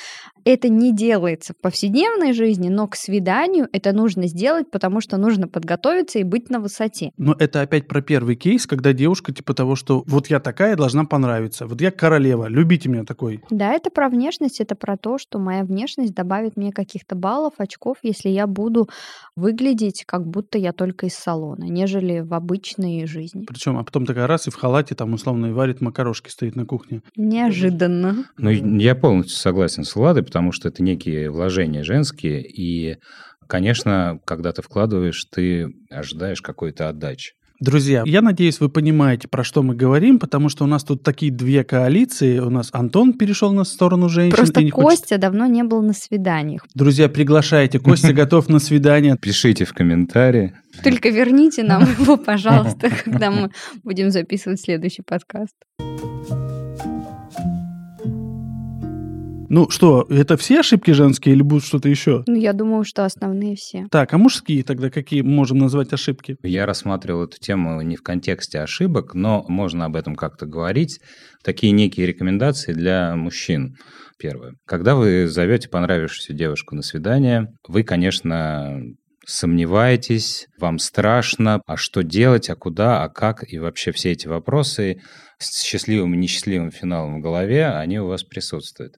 это 0.43 0.67
не 0.67 0.93
делается 0.93 1.53
в 1.53 1.61
повседневной 1.61 2.33
жизни, 2.33 2.67
но 2.67 2.87
к 2.87 2.95
свиданию 2.95 3.67
это 3.71 3.93
нужно 3.93 4.27
сделать, 4.27 4.69
потому 4.69 4.99
что 4.99 5.15
нужно 5.17 5.47
подготовиться 5.47 6.19
и 6.19 6.23
быть 6.23 6.49
на 6.49 6.59
высоте. 6.59 7.11
Но 7.17 7.35
это 7.39 7.61
опять 7.61 7.87
про 7.87 8.01
первый 8.01 8.35
кейс, 8.35 8.65
когда 8.65 8.91
девушка 8.91 9.33
типа 9.33 9.53
того, 9.53 9.75
что 9.75 10.03
вот 10.07 10.27
я 10.27 10.39
такая, 10.41 10.75
должна 10.75 11.05
понравиться. 11.05 11.67
Вот 11.67 11.79
я 11.79 11.91
королева, 11.91 12.47
любите 12.47 12.89
меня 12.89 13.05
такой. 13.05 13.41
Да, 13.49 13.73
это 13.73 13.89
про 13.89 14.09
внешность, 14.09 14.59
это 14.59 14.75
про 14.75 14.97
то, 14.97 15.17
что 15.17 15.39
моя 15.39 15.63
внешность 15.63 16.13
добавит 16.13 16.57
мне 16.57 16.73
каких-то 16.73 17.15
баллов, 17.15 17.53
очков, 17.57 17.97
если 18.03 18.29
я 18.29 18.45
буду 18.45 18.89
выглядеть, 19.37 20.03
как 20.05 20.27
будто 20.27 20.57
я 20.57 20.73
только 20.73 21.05
из 21.05 21.13
салона, 21.13 21.65
нежели 21.77 22.19
в 22.19 22.33
обычной 22.33 23.05
жизни. 23.07 23.45
Причем, 23.47 23.77
а 23.77 23.83
потом 23.83 24.05
такая 24.05 24.27
раз 24.27 24.47
и 24.47 24.51
в 24.51 24.55
халате 24.55 24.95
там 24.95 25.13
условно 25.13 25.47
и 25.47 25.51
варит 25.51 25.79
макарошки, 25.81 26.29
стоит 26.29 26.55
на 26.55 26.65
кухне. 26.65 27.01
Неожиданно. 27.15 28.25
Ну, 28.37 28.49
я 28.49 28.95
полностью 28.95 29.37
согласен 29.37 29.83
с 29.83 29.95
Владой, 29.95 30.23
потому 30.23 30.51
что 30.51 30.67
это 30.69 30.81
некие 30.83 31.29
вложения 31.29 31.83
женские, 31.83 32.41
и, 32.43 32.97
конечно, 33.47 34.19
когда 34.25 34.51
ты 34.51 34.61
вкладываешь, 34.61 35.23
ты 35.25 35.67
ожидаешь 35.89 36.41
какой-то 36.41 36.89
отдачи. 36.89 37.33
Друзья, 37.59 38.03
я 38.05 38.21
надеюсь, 38.21 38.59
вы 38.59 38.69
понимаете, 38.69 39.27
про 39.27 39.43
что 39.43 39.63
мы 39.63 39.73
говорим, 39.73 40.19
потому 40.19 40.47
что 40.47 40.63
у 40.63 40.67
нас 40.67 40.83
тут 40.83 41.01
такие 41.01 41.31
две 41.31 41.63
коалиции. 41.63 42.37
У 42.37 42.51
нас 42.51 42.69
Антон 42.71 43.13
перешел 43.13 43.51
на 43.51 43.63
сторону 43.63 44.09
женщин. 44.09 44.35
Просто 44.37 44.61
не 44.61 44.69
хочет- 44.69 44.99
Костя 44.99 45.17
давно 45.17 45.47
не 45.47 45.63
был 45.63 45.81
на 45.81 45.93
свиданиях. 45.93 46.67
Друзья, 46.75 47.09
приглашайте. 47.09 47.79
Костя 47.79 48.13
готов 48.21 48.47
на 48.49 48.59
свидание. 48.59 49.17
Пишите 49.19 49.65
в 49.65 49.73
комментарии. 49.73 50.53
Только 50.83 51.09
верните 51.09 51.63
нам 51.63 51.81
его, 51.99 52.17
пожалуйста, 52.17 52.89
когда 53.03 53.31
мы 53.31 53.51
будем 53.83 54.11
записывать 54.11 54.61
следующий 54.61 55.01
подкаст. 55.01 55.55
Ну 59.49 59.69
что, 59.69 60.05
это 60.09 60.35
все 60.35 60.59
ошибки 60.59 60.91
женские 60.91 61.33
или 61.33 61.41
будут 61.41 61.63
что-то 61.63 61.87
еще? 61.87 62.23
Ну, 62.27 62.35
я 62.35 62.51
думаю, 62.51 62.83
что 62.83 63.05
основные 63.05 63.55
все. 63.55 63.87
Так, 63.89 64.13
а 64.13 64.17
мужские 64.17 64.63
тогда 64.63 64.89
какие 64.89 65.21
можем 65.21 65.57
назвать 65.57 65.93
ошибки? 65.93 66.35
Я 66.43 66.65
рассматривал 66.65 67.23
эту 67.23 67.37
тему 67.39 67.81
не 67.81 67.95
в 67.95 68.03
контексте 68.03 68.59
ошибок, 68.59 69.13
но 69.13 69.45
можно 69.47 69.85
об 69.85 69.95
этом 69.95 70.15
как-то 70.15 70.45
говорить. 70.45 70.99
Такие 71.43 71.71
некие 71.71 72.05
рекомендации 72.07 72.73
для 72.73 73.15
мужчин. 73.15 73.75
Первое. 74.19 74.55
Когда 74.65 74.95
вы 74.95 75.27
зовете 75.27 75.69
понравившуюся 75.69 76.33
девушку 76.33 76.75
на 76.75 76.81
свидание, 76.81 77.47
вы, 77.67 77.83
конечно, 77.83 78.81
сомневаетесь, 79.27 80.47
вам 80.57 80.79
страшно, 80.79 81.61
а 81.67 81.75
что 81.75 82.01
делать, 82.01 82.49
а 82.49 82.55
куда, 82.55 83.03
а 83.03 83.09
как, 83.09 83.43
и 83.51 83.59
вообще 83.59 83.91
все 83.91 84.11
эти 84.11 84.27
вопросы 84.27 85.01
с 85.37 85.61
счастливым 85.63 86.13
и 86.13 86.17
несчастливым 86.17 86.71
финалом 86.71 87.19
в 87.19 87.21
голове, 87.21 87.67
они 87.67 87.99
у 87.99 88.07
вас 88.07 88.23
присутствуют. 88.23 88.95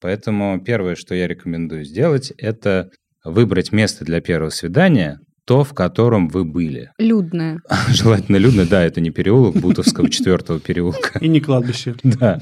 Поэтому 0.00 0.62
первое, 0.62 0.94
что 0.94 1.14
я 1.14 1.26
рекомендую 1.26 1.84
сделать, 1.84 2.32
это 2.38 2.90
выбрать 3.24 3.72
место 3.72 4.04
для 4.04 4.20
первого 4.20 4.50
свидания, 4.50 5.18
то, 5.44 5.64
в 5.64 5.74
котором 5.74 6.28
вы 6.28 6.44
были. 6.44 6.92
Людная. 6.98 7.60
Желательно 7.88 8.36
людно, 8.36 8.64
да, 8.64 8.84
это 8.84 9.00
не 9.00 9.10
переулок 9.10 9.56
Бутовского 9.56 10.08
четвертого 10.10 10.60
переулка. 10.60 11.18
И 11.18 11.28
не 11.28 11.40
кладбище. 11.40 11.96
Да. 12.04 12.40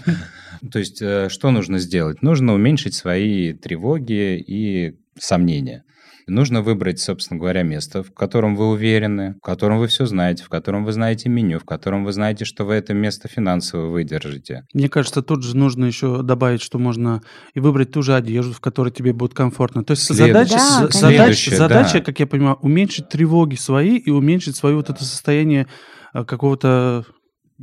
То 0.70 0.78
есть, 0.78 1.00
э, 1.00 1.30
что 1.30 1.50
нужно 1.50 1.78
сделать? 1.78 2.20
Нужно 2.20 2.52
уменьшить 2.52 2.92
свои 2.92 3.54
тревоги 3.54 4.36
и 4.38 4.92
сомнения. 5.18 5.84
Нужно 6.26 6.62
выбрать, 6.62 7.00
собственно 7.00 7.38
говоря, 7.40 7.62
место, 7.62 8.02
в 8.02 8.12
котором 8.12 8.56
вы 8.56 8.68
уверены, 8.68 9.34
в 9.40 9.44
котором 9.44 9.78
вы 9.78 9.86
все 9.88 10.06
знаете, 10.06 10.44
в 10.44 10.48
котором 10.48 10.84
вы 10.84 10.92
знаете 10.92 11.28
меню, 11.28 11.58
в 11.58 11.64
котором 11.64 12.04
вы 12.04 12.12
знаете, 12.12 12.44
что 12.44 12.64
вы 12.64 12.74
это 12.74 12.94
место 12.94 13.28
финансово 13.28 13.86
выдержите. 13.90 14.64
Мне 14.74 14.88
кажется, 14.88 15.22
тут 15.22 15.42
же 15.42 15.56
нужно 15.56 15.84
еще 15.86 16.22
добавить, 16.22 16.62
что 16.62 16.78
можно 16.78 17.22
и 17.54 17.60
выбрать 17.60 17.90
ту 17.90 18.02
же 18.02 18.14
одежду, 18.14 18.52
в 18.52 18.60
которой 18.60 18.90
тебе 18.92 19.12
будет 19.12 19.34
комфортно. 19.34 19.84
То 19.84 19.92
есть 19.92 20.04
След- 20.04 20.18
задача, 20.18 20.54
Да, 20.56 20.78
конечно. 20.78 21.00
задача, 21.00 21.56
задача, 21.56 21.98
да. 21.98 22.04
как 22.04 22.20
я 22.20 22.26
понимаю, 22.26 22.56
уменьшить 22.62 23.08
тревоги 23.08 23.56
свои 23.56 23.96
и 23.96 24.10
уменьшить 24.10 24.56
свое 24.56 24.76
вот 24.76 24.90
это 24.90 25.04
состояние 25.04 25.66
э, 26.14 26.24
какого-то... 26.24 27.04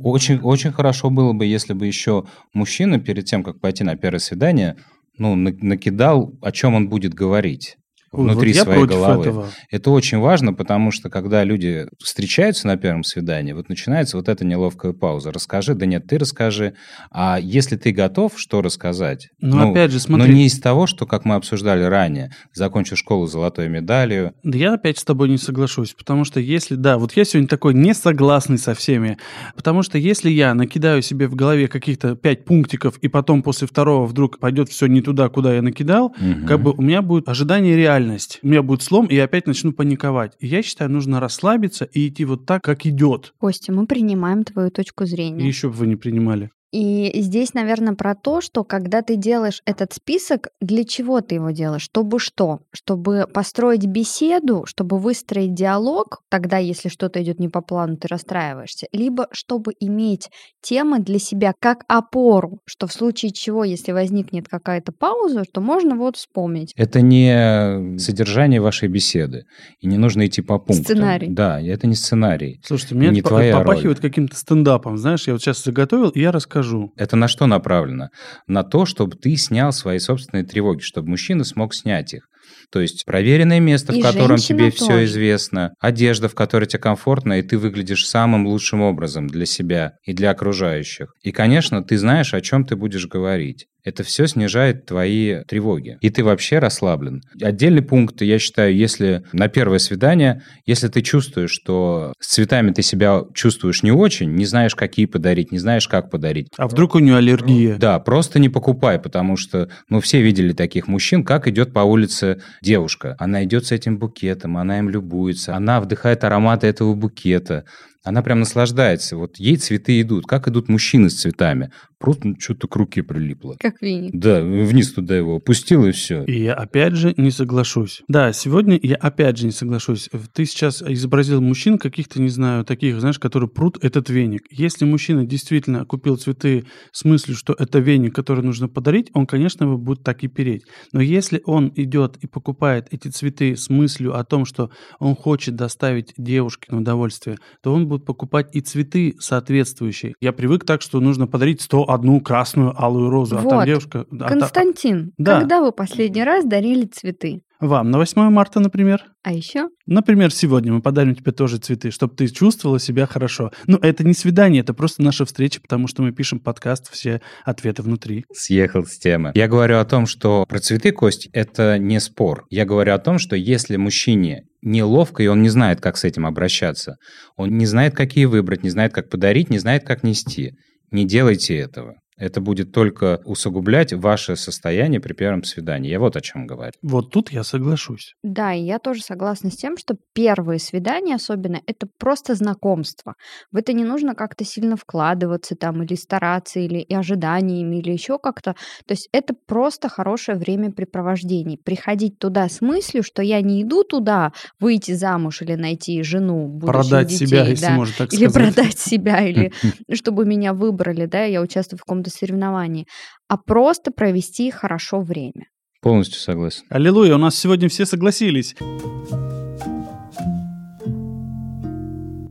Очень, 0.00 0.38
очень 0.40 0.70
хорошо 0.72 1.10
было 1.10 1.32
бы, 1.32 1.44
если 1.44 1.72
бы 1.72 1.86
еще 1.86 2.24
мужчина 2.54 3.00
перед 3.00 3.24
тем, 3.24 3.42
как 3.42 3.60
пойти 3.60 3.82
на 3.82 3.96
первое 3.96 4.20
свидание, 4.20 4.76
ну, 5.18 5.34
на- 5.34 5.52
накидал, 5.60 6.32
о 6.40 6.52
чем 6.52 6.74
он 6.74 6.88
будет 6.88 7.14
говорить. 7.14 7.76
Внутри 8.12 8.52
вот 8.52 8.62
своей 8.62 8.86
головы. 8.86 9.22
Этого. 9.22 9.46
Это 9.70 9.90
очень 9.90 10.18
важно, 10.18 10.52
потому 10.54 10.90
что 10.90 11.10
когда 11.10 11.44
люди 11.44 11.86
встречаются 12.02 12.66
на 12.66 12.76
первом 12.76 13.04
свидании, 13.04 13.52
вот 13.52 13.68
начинается 13.68 14.16
вот 14.16 14.28
эта 14.28 14.44
неловкая 14.44 14.92
пауза. 14.92 15.32
Расскажи, 15.32 15.74
да 15.74 15.86
нет, 15.86 16.06
ты 16.06 16.18
расскажи. 16.18 16.74
А 17.10 17.38
если 17.40 17.76
ты 17.76 17.92
готов, 17.92 18.32
что 18.36 18.62
рассказать? 18.62 19.28
Но 19.40 19.56
ну, 19.56 19.70
опять 19.70 19.90
же, 19.90 20.00
смотри. 20.00 20.26
Но 20.26 20.32
не 20.32 20.46
из 20.46 20.58
того, 20.58 20.86
что, 20.86 21.06
как 21.06 21.24
мы 21.24 21.34
обсуждали 21.34 21.84
ранее, 21.84 22.30
закончу 22.52 22.96
школу 22.96 23.26
золотой 23.26 23.68
медалью. 23.68 24.34
Да 24.42 24.58
я 24.58 24.74
опять 24.74 24.98
с 24.98 25.04
тобой 25.04 25.28
не 25.28 25.38
соглашусь, 25.38 25.94
потому 25.94 26.24
что 26.24 26.40
если, 26.40 26.74
да, 26.74 26.98
вот 26.98 27.12
я 27.16 27.24
сегодня 27.24 27.48
такой 27.48 27.74
не 27.74 27.94
согласный 27.94 28.58
со 28.58 28.74
всеми, 28.74 29.18
потому 29.54 29.82
что 29.82 29.98
если 29.98 30.30
я 30.30 30.54
накидаю 30.54 31.02
себе 31.02 31.28
в 31.28 31.34
голове 31.34 31.68
каких-то 31.68 32.16
пять 32.16 32.44
пунктиков, 32.44 32.98
и 32.98 33.08
потом 33.08 33.42
после 33.42 33.66
второго 33.66 34.06
вдруг 34.06 34.38
пойдет 34.38 34.68
все 34.68 34.86
не 34.86 35.00
туда, 35.00 35.28
куда 35.28 35.54
я 35.54 35.62
накидал, 35.62 36.06
угу. 36.06 36.46
как 36.46 36.62
бы 36.62 36.72
у 36.72 36.82
меня 36.82 37.02
будет 37.02 37.28
ожидание 37.28 37.76
реальность. 37.98 38.38
У 38.42 38.48
меня 38.48 38.62
будет 38.62 38.82
слом, 38.82 39.06
и 39.06 39.14
я 39.14 39.24
опять 39.24 39.46
начну 39.46 39.72
паниковать. 39.72 40.34
И 40.38 40.46
я 40.46 40.62
считаю, 40.62 40.90
нужно 40.90 41.20
расслабиться 41.20 41.84
и 41.84 42.08
идти 42.08 42.24
вот 42.24 42.46
так, 42.46 42.62
как 42.62 42.86
идет. 42.86 43.34
Костя, 43.38 43.72
мы 43.72 43.86
принимаем 43.86 44.44
твою 44.44 44.70
точку 44.70 45.04
зрения. 45.04 45.46
еще 45.46 45.68
бы 45.68 45.74
вы 45.74 45.86
не 45.86 45.96
принимали. 45.96 46.50
И 46.70 47.10
здесь, 47.22 47.54
наверное, 47.54 47.94
про 47.94 48.14
то, 48.14 48.42
что 48.42 48.62
когда 48.62 49.00
ты 49.00 49.16
делаешь 49.16 49.62
этот 49.64 49.94
список, 49.94 50.48
для 50.60 50.84
чего 50.84 51.22
ты 51.22 51.36
его 51.36 51.50
делаешь? 51.50 51.82
Чтобы 51.82 52.18
что? 52.18 52.60
Чтобы 52.72 53.26
построить 53.32 53.86
беседу, 53.86 54.64
чтобы 54.66 54.98
выстроить 54.98 55.54
диалог, 55.54 56.20
тогда, 56.28 56.58
если 56.58 56.90
что-то 56.90 57.22
идет 57.22 57.38
не 57.40 57.48
по 57.48 57.62
плану, 57.62 57.96
ты 57.96 58.06
расстраиваешься, 58.08 58.86
либо 58.92 59.28
чтобы 59.32 59.72
иметь 59.80 60.28
темы 60.60 60.98
для 60.98 61.18
себя 61.18 61.54
как 61.58 61.84
опору, 61.88 62.60
что 62.66 62.86
в 62.86 62.92
случае 62.92 63.32
чего, 63.32 63.64
если 63.64 63.92
возникнет 63.92 64.46
какая-то 64.46 64.92
пауза, 64.92 65.44
то 65.50 65.62
можно 65.62 65.96
вот 65.96 66.16
вспомнить. 66.16 66.74
Это 66.76 67.00
не 67.00 67.98
содержание 67.98 68.60
вашей 68.60 68.88
беседы, 68.88 69.44
и 69.80 69.86
не 69.86 69.96
нужно 69.96 70.26
идти 70.26 70.42
по 70.42 70.58
пунктам. 70.58 70.84
Сценарий. 70.84 71.28
Да, 71.28 71.62
это 71.62 71.86
не 71.86 71.94
сценарий. 71.94 72.60
Слушайте, 72.62 72.94
мне 72.94 73.08
не 73.08 73.22
твоя 73.22 73.56
попахивает 73.56 74.00
каким-то 74.00 74.36
стендапом, 74.36 74.98
знаешь, 74.98 75.26
я 75.26 75.32
вот 75.32 75.40
сейчас 75.40 75.64
заготовил, 75.64 76.10
и 76.10 76.20
я 76.20 76.30
рассказываю 76.30 76.57
скажу. 76.58 76.92
Это 76.96 77.16
на 77.16 77.28
что 77.28 77.46
направлено? 77.46 78.08
На 78.46 78.62
то, 78.62 78.84
чтобы 78.84 79.16
ты 79.16 79.36
снял 79.36 79.72
свои 79.72 79.98
собственные 79.98 80.44
тревоги, 80.44 80.80
чтобы 80.80 81.08
мужчина 81.10 81.44
смог 81.44 81.74
снять 81.74 82.14
их. 82.14 82.28
То 82.70 82.80
есть 82.80 83.04
проверенное 83.04 83.60
место, 83.60 83.92
и 83.92 84.00
в 84.00 84.02
котором 84.02 84.36
тебе 84.36 84.70
тоже. 84.70 84.76
все 84.76 85.04
известно, 85.04 85.72
одежда, 85.80 86.28
в 86.28 86.34
которой 86.34 86.66
тебе 86.66 86.80
комфортно, 86.80 87.38
и 87.38 87.42
ты 87.42 87.58
выглядишь 87.58 88.06
самым 88.06 88.46
лучшим 88.46 88.80
образом 88.82 89.26
для 89.26 89.46
себя 89.46 89.92
и 90.04 90.12
для 90.12 90.30
окружающих. 90.30 91.12
И, 91.22 91.30
конечно, 91.30 91.82
ты 91.82 91.96
знаешь, 91.98 92.34
о 92.34 92.40
чем 92.40 92.64
ты 92.64 92.76
будешь 92.76 93.06
говорить. 93.06 93.66
Это 93.84 94.02
все 94.02 94.26
снижает 94.26 94.86
твои 94.86 95.42
тревоги. 95.44 95.98
И 96.00 96.10
ты 96.10 96.24
вообще 96.24 96.58
расслаблен. 96.58 97.22
Отдельный 97.40 97.82
пункт, 97.82 98.20
я 98.22 98.38
считаю, 98.38 98.76
если 98.76 99.24
на 99.32 99.48
первое 99.48 99.78
свидание, 99.78 100.42
если 100.66 100.88
ты 100.88 101.02
чувствуешь, 101.02 101.50
что 101.50 102.12
с 102.20 102.28
цветами 102.28 102.72
ты 102.72 102.82
себя 102.82 103.22
чувствуешь 103.34 103.82
не 103.82 103.92
очень, 103.92 104.34
не 104.34 104.44
знаешь, 104.44 104.74
какие 104.74 105.06
подарить, 105.06 105.52
не 105.52 105.58
знаешь, 105.58 105.88
как 105.88 106.10
подарить. 106.10 106.48
А 106.56 106.66
вдруг 106.68 106.96
у 106.96 106.98
нее 106.98 107.16
аллергия? 107.16 107.76
Да, 107.76 107.98
просто 107.98 108.38
не 108.38 108.48
покупай, 108.48 108.98
потому 108.98 109.36
что, 109.36 109.70
ну, 109.88 110.00
все 110.00 110.20
видели 110.20 110.52
таких 110.52 110.88
мужчин, 110.88 111.24
как 111.24 111.46
идет 111.48 111.72
по 111.72 111.80
улице 111.80 112.42
девушка. 112.62 113.16
Она 113.18 113.44
идет 113.44 113.66
с 113.66 113.72
этим 113.72 113.98
букетом, 113.98 114.56
она 114.56 114.78
им 114.78 114.88
любуется, 114.88 115.54
она 115.54 115.80
вдыхает 115.80 116.24
ароматы 116.24 116.66
этого 116.66 116.94
букета 116.94 117.64
она 118.08 118.22
прям 118.22 118.40
наслаждается. 118.40 119.16
Вот 119.16 119.36
ей 119.36 119.56
цветы 119.56 120.00
идут. 120.00 120.26
Как 120.26 120.48
идут 120.48 120.68
мужчины 120.68 121.10
с 121.10 121.20
цветами? 121.20 121.70
Просто 121.98 122.28
ну, 122.28 122.36
что-то 122.38 122.68
к 122.68 122.76
руке 122.76 123.02
прилипло. 123.02 123.56
Как 123.58 123.82
веник. 123.82 124.12
Да, 124.14 124.40
вниз 124.40 124.92
туда 124.92 125.16
его 125.16 125.36
опустил 125.36 125.84
и 125.84 125.90
все. 125.90 126.24
И 126.24 126.42
я 126.42 126.54
опять 126.54 126.94
же 126.94 127.12
не 127.16 127.30
соглашусь. 127.30 128.02
Да, 128.06 128.32
сегодня 128.32 128.78
я 128.80 128.94
опять 128.94 129.36
же 129.36 129.46
не 129.46 129.52
соглашусь. 129.52 130.08
Ты 130.32 130.46
сейчас 130.46 130.80
изобразил 130.80 131.40
мужчин 131.40 131.76
каких-то, 131.76 132.20
не 132.20 132.28
знаю, 132.28 132.64
таких, 132.64 133.00
знаешь, 133.00 133.18
которые 133.18 133.48
прут 133.50 133.82
этот 133.82 134.10
веник. 134.10 134.42
Если 134.50 134.84
мужчина 134.84 135.24
действительно 135.26 135.84
купил 135.84 136.16
цветы 136.16 136.66
с 136.92 137.04
мыслью, 137.04 137.36
что 137.36 137.54
это 137.58 137.80
веник, 137.80 138.14
который 138.14 138.44
нужно 138.44 138.68
подарить, 138.68 139.10
он, 139.12 139.26
конечно, 139.26 139.64
его 139.64 139.76
будет 139.76 140.04
так 140.04 140.22
и 140.22 140.28
переть. 140.28 140.62
Но 140.92 141.00
если 141.00 141.42
он 141.44 141.72
идет 141.74 142.16
и 142.18 142.28
покупает 142.28 142.86
эти 142.92 143.08
цветы 143.08 143.56
с 143.56 143.70
мыслью 143.70 144.16
о 144.16 144.24
том, 144.24 144.44
что 144.44 144.70
он 145.00 145.16
хочет 145.16 145.56
доставить 145.56 146.14
девушке 146.16 146.70
на 146.70 146.78
удовольствие, 146.78 147.38
то 147.62 147.74
он 147.74 147.88
будет 147.88 147.97
покупать 147.98 148.48
и 148.54 148.60
цветы 148.60 149.16
соответствующие. 149.18 150.14
Я 150.20 150.32
привык 150.32 150.64
так, 150.64 150.82
что 150.82 151.00
нужно 151.00 151.26
подарить 151.26 151.60
101 151.60 152.20
красную 152.20 152.74
алую 152.80 153.10
розу, 153.10 153.36
вот. 153.36 153.46
а 153.46 153.50
там 153.50 153.66
девушка... 153.66 154.04
Константин, 154.04 155.12
а, 155.18 155.22
да. 155.22 155.40
когда 155.40 155.60
вы 155.60 155.72
последний 155.72 156.24
раз 156.24 156.44
дарили 156.44 156.86
цветы? 156.86 157.42
Вам 157.60 157.90
на 157.90 157.98
8 157.98 158.30
марта, 158.30 158.60
например. 158.60 159.04
А 159.24 159.32
еще? 159.32 159.68
Например, 159.84 160.32
сегодня 160.32 160.72
мы 160.72 160.80
подарим 160.80 161.16
тебе 161.16 161.32
тоже 161.32 161.58
цветы, 161.58 161.90
чтобы 161.90 162.14
ты 162.14 162.28
чувствовала 162.28 162.78
себя 162.78 163.04
хорошо. 163.06 163.50
Ну, 163.66 163.78
это 163.78 164.04
не 164.04 164.14
свидание, 164.14 164.60
это 164.60 164.74
просто 164.74 165.02
наша 165.02 165.24
встреча, 165.24 165.60
потому 165.60 165.88
что 165.88 166.02
мы 166.02 166.12
пишем 166.12 166.38
подкаст 166.38 166.88
«Все 166.92 167.20
ответы 167.44 167.82
внутри». 167.82 168.24
Съехал 168.32 168.86
с 168.86 168.96
темы. 168.98 169.32
Я 169.34 169.48
говорю 169.48 169.78
о 169.78 169.84
том, 169.84 170.06
что 170.06 170.46
про 170.48 170.60
цветы, 170.60 170.92
Кость, 170.92 171.28
это 171.32 171.78
не 171.78 171.98
спор. 171.98 172.46
Я 172.48 172.64
говорю 172.64 172.94
о 172.94 172.98
том, 172.98 173.18
что 173.18 173.34
если 173.34 173.74
мужчине 173.76 174.44
неловко, 174.62 175.24
и 175.24 175.26
он 175.26 175.42
не 175.42 175.48
знает, 175.48 175.80
как 175.80 175.96
с 175.96 176.04
этим 176.04 176.26
обращаться, 176.26 176.94
он 177.36 177.58
не 177.58 177.66
знает, 177.66 177.92
какие 177.96 178.26
выбрать, 178.26 178.62
не 178.62 178.70
знает, 178.70 178.92
как 178.92 179.10
подарить, 179.10 179.50
не 179.50 179.58
знает, 179.58 179.84
как 179.84 180.04
нести, 180.04 180.52
не 180.92 181.04
делайте 181.04 181.56
этого. 181.56 181.96
Это 182.18 182.40
будет 182.40 182.72
только 182.72 183.20
усугублять 183.24 183.92
ваше 183.92 184.36
состояние 184.36 185.00
при 185.00 185.12
первом 185.12 185.44
свидании. 185.44 185.90
Я 185.90 186.00
вот 186.00 186.16
о 186.16 186.20
чем 186.20 186.46
говорю. 186.46 186.72
Вот 186.82 187.10
тут 187.10 187.30
я 187.30 187.44
соглашусь. 187.44 188.14
Да, 188.22 188.52
и 188.52 188.62
я 188.62 188.78
тоже 188.78 189.02
согласна 189.02 189.50
с 189.50 189.56
тем, 189.56 189.76
что 189.76 189.96
первые 190.12 190.58
свидания 190.58 191.14
особенно 191.14 191.60
это 191.66 191.86
просто 191.98 192.34
знакомство. 192.34 193.14
В 193.52 193.56
это 193.56 193.72
не 193.72 193.84
нужно 193.84 194.14
как-то 194.14 194.44
сильно 194.44 194.76
вкладываться 194.76 195.54
там 195.54 195.82
или 195.82 195.94
стараться, 195.94 196.58
или 196.58 196.78
и 196.78 196.94
ожиданиями, 196.94 197.76
или 197.76 197.92
еще 197.92 198.18
как-то. 198.18 198.54
То 198.86 198.92
есть 198.92 199.08
это 199.12 199.34
просто 199.46 199.88
хорошее 199.88 200.38
времяпрепровождение. 200.38 201.58
Приходить 201.58 202.18
туда 202.18 202.48
с 202.48 202.60
мыслью, 202.60 203.02
что 203.02 203.22
я 203.22 203.40
не 203.40 203.62
иду 203.62 203.84
туда 203.84 204.32
выйти 204.58 204.92
замуж 204.92 205.42
или 205.42 205.54
найти 205.54 206.02
жену, 206.02 206.58
продать 206.60 207.08
детей, 207.08 207.26
себя, 207.26 207.44
да, 207.44 207.50
если 207.50 207.70
можно 207.70 207.94
так 207.96 208.12
или 208.12 208.28
сказать. 208.28 208.54
продать 208.54 208.78
себя, 208.78 209.26
или 209.26 209.52
чтобы 209.92 210.24
меня 210.24 210.52
выбрали, 210.52 211.06
да, 211.06 211.24
я 211.24 211.40
участвую 211.40 211.78
в 211.78 211.82
каком-то 211.82 212.07
каком-то 212.08 212.18
соревновании, 212.18 212.86
а 213.28 213.36
просто 213.36 213.90
провести 213.90 214.50
хорошо 214.50 215.00
время. 215.00 215.46
Полностью 215.80 216.20
согласен. 216.20 216.64
Аллилуйя, 216.70 217.14
у 217.14 217.18
нас 217.18 217.36
сегодня 217.36 217.68
все 217.68 217.86
согласились. 217.86 218.56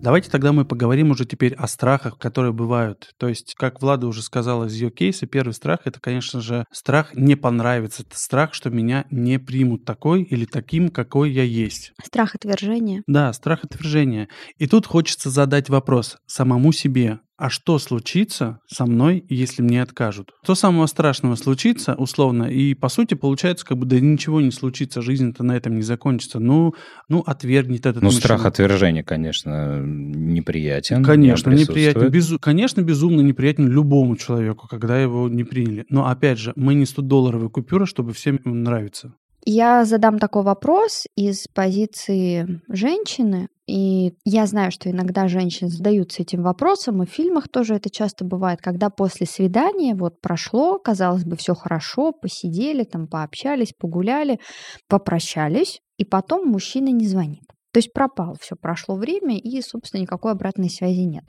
Давайте 0.02 0.30
тогда 0.30 0.54
мы 0.54 0.64
поговорим 0.64 1.12
уже 1.12 1.26
теперь 1.26 1.54
о 1.56 1.68
страхах, 1.68 2.18
которые 2.18 2.54
бывают. 2.54 3.10
То 3.18 3.28
есть, 3.28 3.56
как 3.58 3.82
Влада 3.82 4.08
уже 4.08 4.22
сказала 4.22 4.66
из 4.66 4.74
ее 4.74 4.90
кейса, 4.90 5.28
первый 5.28 5.52
страх– 5.52 5.82
это, 5.86 6.00
конечно 6.00 6.40
же, 6.40 6.64
страх 6.72 7.14
не 7.14 7.36
понравится. 7.36 8.04
Это 8.04 8.18
страх, 8.18 8.54
что 8.54 8.70
меня 8.70 9.06
не 9.12 9.38
примут 9.38 9.84
такой 9.84 10.24
или 10.24 10.46
таким, 10.46 10.90
какой 10.90 11.32
я 11.32 11.44
есть. 11.44 11.92
Страх 12.06 12.36
отвержения. 12.36 13.04
Да, 13.06 13.34
страх 13.34 13.66
отвержения. 13.66 14.30
И 14.58 14.68
тут 14.68 14.86
хочется 14.86 15.30
задать 15.30 15.68
вопрос 15.68 16.16
самому 16.26 16.72
себе 16.72 17.20
а 17.38 17.50
что 17.50 17.78
случится 17.78 18.60
со 18.68 18.86
мной, 18.86 19.24
если 19.30 19.62
мне 19.62 19.82
откажут? 19.82 20.32
Что 20.44 20.56
самого 20.56 20.88
страшного 20.88 21.36
случится, 21.36 21.94
условно, 21.94 22.46
и 22.46 22.74
по 22.74 22.90
сути 22.90 23.14
получается, 23.14 23.66
как 23.66 23.78
бы 23.78 23.86
да 23.86 24.00
ничего 24.00 24.42
не 24.42 24.52
случится, 24.52 25.02
жизнь-то 25.02 25.44
на 25.44 25.56
этом 25.56 25.76
не 25.76 25.84
закончится. 25.84 26.40
Ну, 26.40 26.74
ну 27.10 27.20
отвергнет 27.20 27.86
этот 27.86 28.02
Ну, 28.02 28.08
мужчина. 28.08 28.22
страх 28.22 28.46
отвержения, 28.46 29.04
конечно, 29.04 29.80
неприятен. 29.80 31.04
Конечно, 31.04 31.52
неприятен. 31.52 32.10
Безу... 32.10 32.40
Конечно, 32.40 32.82
безумно 32.82 33.22
неприятен 33.22 33.68
любому 33.68 34.16
человеку, 34.16 34.68
когда 34.68 35.00
его 35.00 35.30
не 35.30 35.44
приняли. 35.44 35.86
Но 35.90 36.08
опять 36.08 36.40
же, 36.40 36.54
мы 36.56 36.74
не 36.74 36.86
100-долларовые 36.86 37.50
купюры, 37.50 37.86
чтобы 37.86 38.14
всем 38.14 38.40
нравиться. 38.44 39.14
Я 39.46 39.86
задам 39.86 40.20
такой 40.20 40.44
вопрос 40.44 41.06
из 41.16 41.48
позиции 41.48 42.62
женщины, 42.68 43.48
и 43.68 44.14
я 44.24 44.46
знаю, 44.46 44.72
что 44.72 44.90
иногда 44.90 45.28
женщины 45.28 45.70
задаются 45.70 46.22
этим 46.22 46.42
вопросом, 46.42 47.04
и 47.04 47.06
в 47.06 47.10
фильмах 47.10 47.50
тоже 47.50 47.76
это 47.76 47.90
часто 47.90 48.24
бывает, 48.24 48.62
когда 48.62 48.90
после 48.90 49.28
свидания 49.28 49.94
вот 49.94 50.22
прошло, 50.22 50.80
казалось 50.80 51.26
бы, 51.26 51.36
все 51.36 51.54
хорошо, 51.54 52.14
посидели, 52.14 52.84
там 52.84 53.08
пообщались, 53.08 53.74
погуляли, 53.78 54.40
попрощались, 54.88 55.82
и 55.98 56.06
потом 56.06 56.48
мужчина 56.48 56.90
не 56.90 57.06
звонит. 57.06 57.44
То 57.74 57.80
есть 57.80 57.92
пропал, 57.92 58.38
все 58.40 58.56
прошло 58.56 58.96
время, 58.96 59.38
и, 59.38 59.62
собственно, 59.62 60.02
никакой 60.02 60.32
обратной 60.32 60.70
связи 60.70 61.02
нет. 61.02 61.26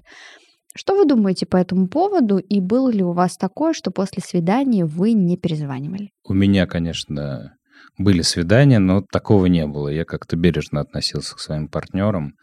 Что 0.76 0.96
вы 0.96 1.06
думаете 1.06 1.44
по 1.44 1.56
этому 1.56 1.88
поводу, 1.88 2.38
и 2.38 2.60
было 2.60 2.88
ли 2.88 3.02
у 3.02 3.12
вас 3.12 3.36
такое, 3.36 3.72
что 3.72 3.90
после 3.90 4.22
свидания 4.22 4.84
вы 4.84 5.12
не 5.12 5.36
перезванивали? 5.36 6.12
У 6.22 6.34
меня, 6.34 6.66
конечно, 6.66 7.57
были 7.96 8.22
свидания, 8.22 8.78
но 8.78 9.02
такого 9.02 9.46
не 9.46 9.66
было. 9.66 9.88
Я 9.88 10.04
как-то 10.04 10.36
бережно 10.36 10.80
относился 10.80 11.34
к 11.34 11.40
своим 11.40 11.68
партнерам. 11.68 12.34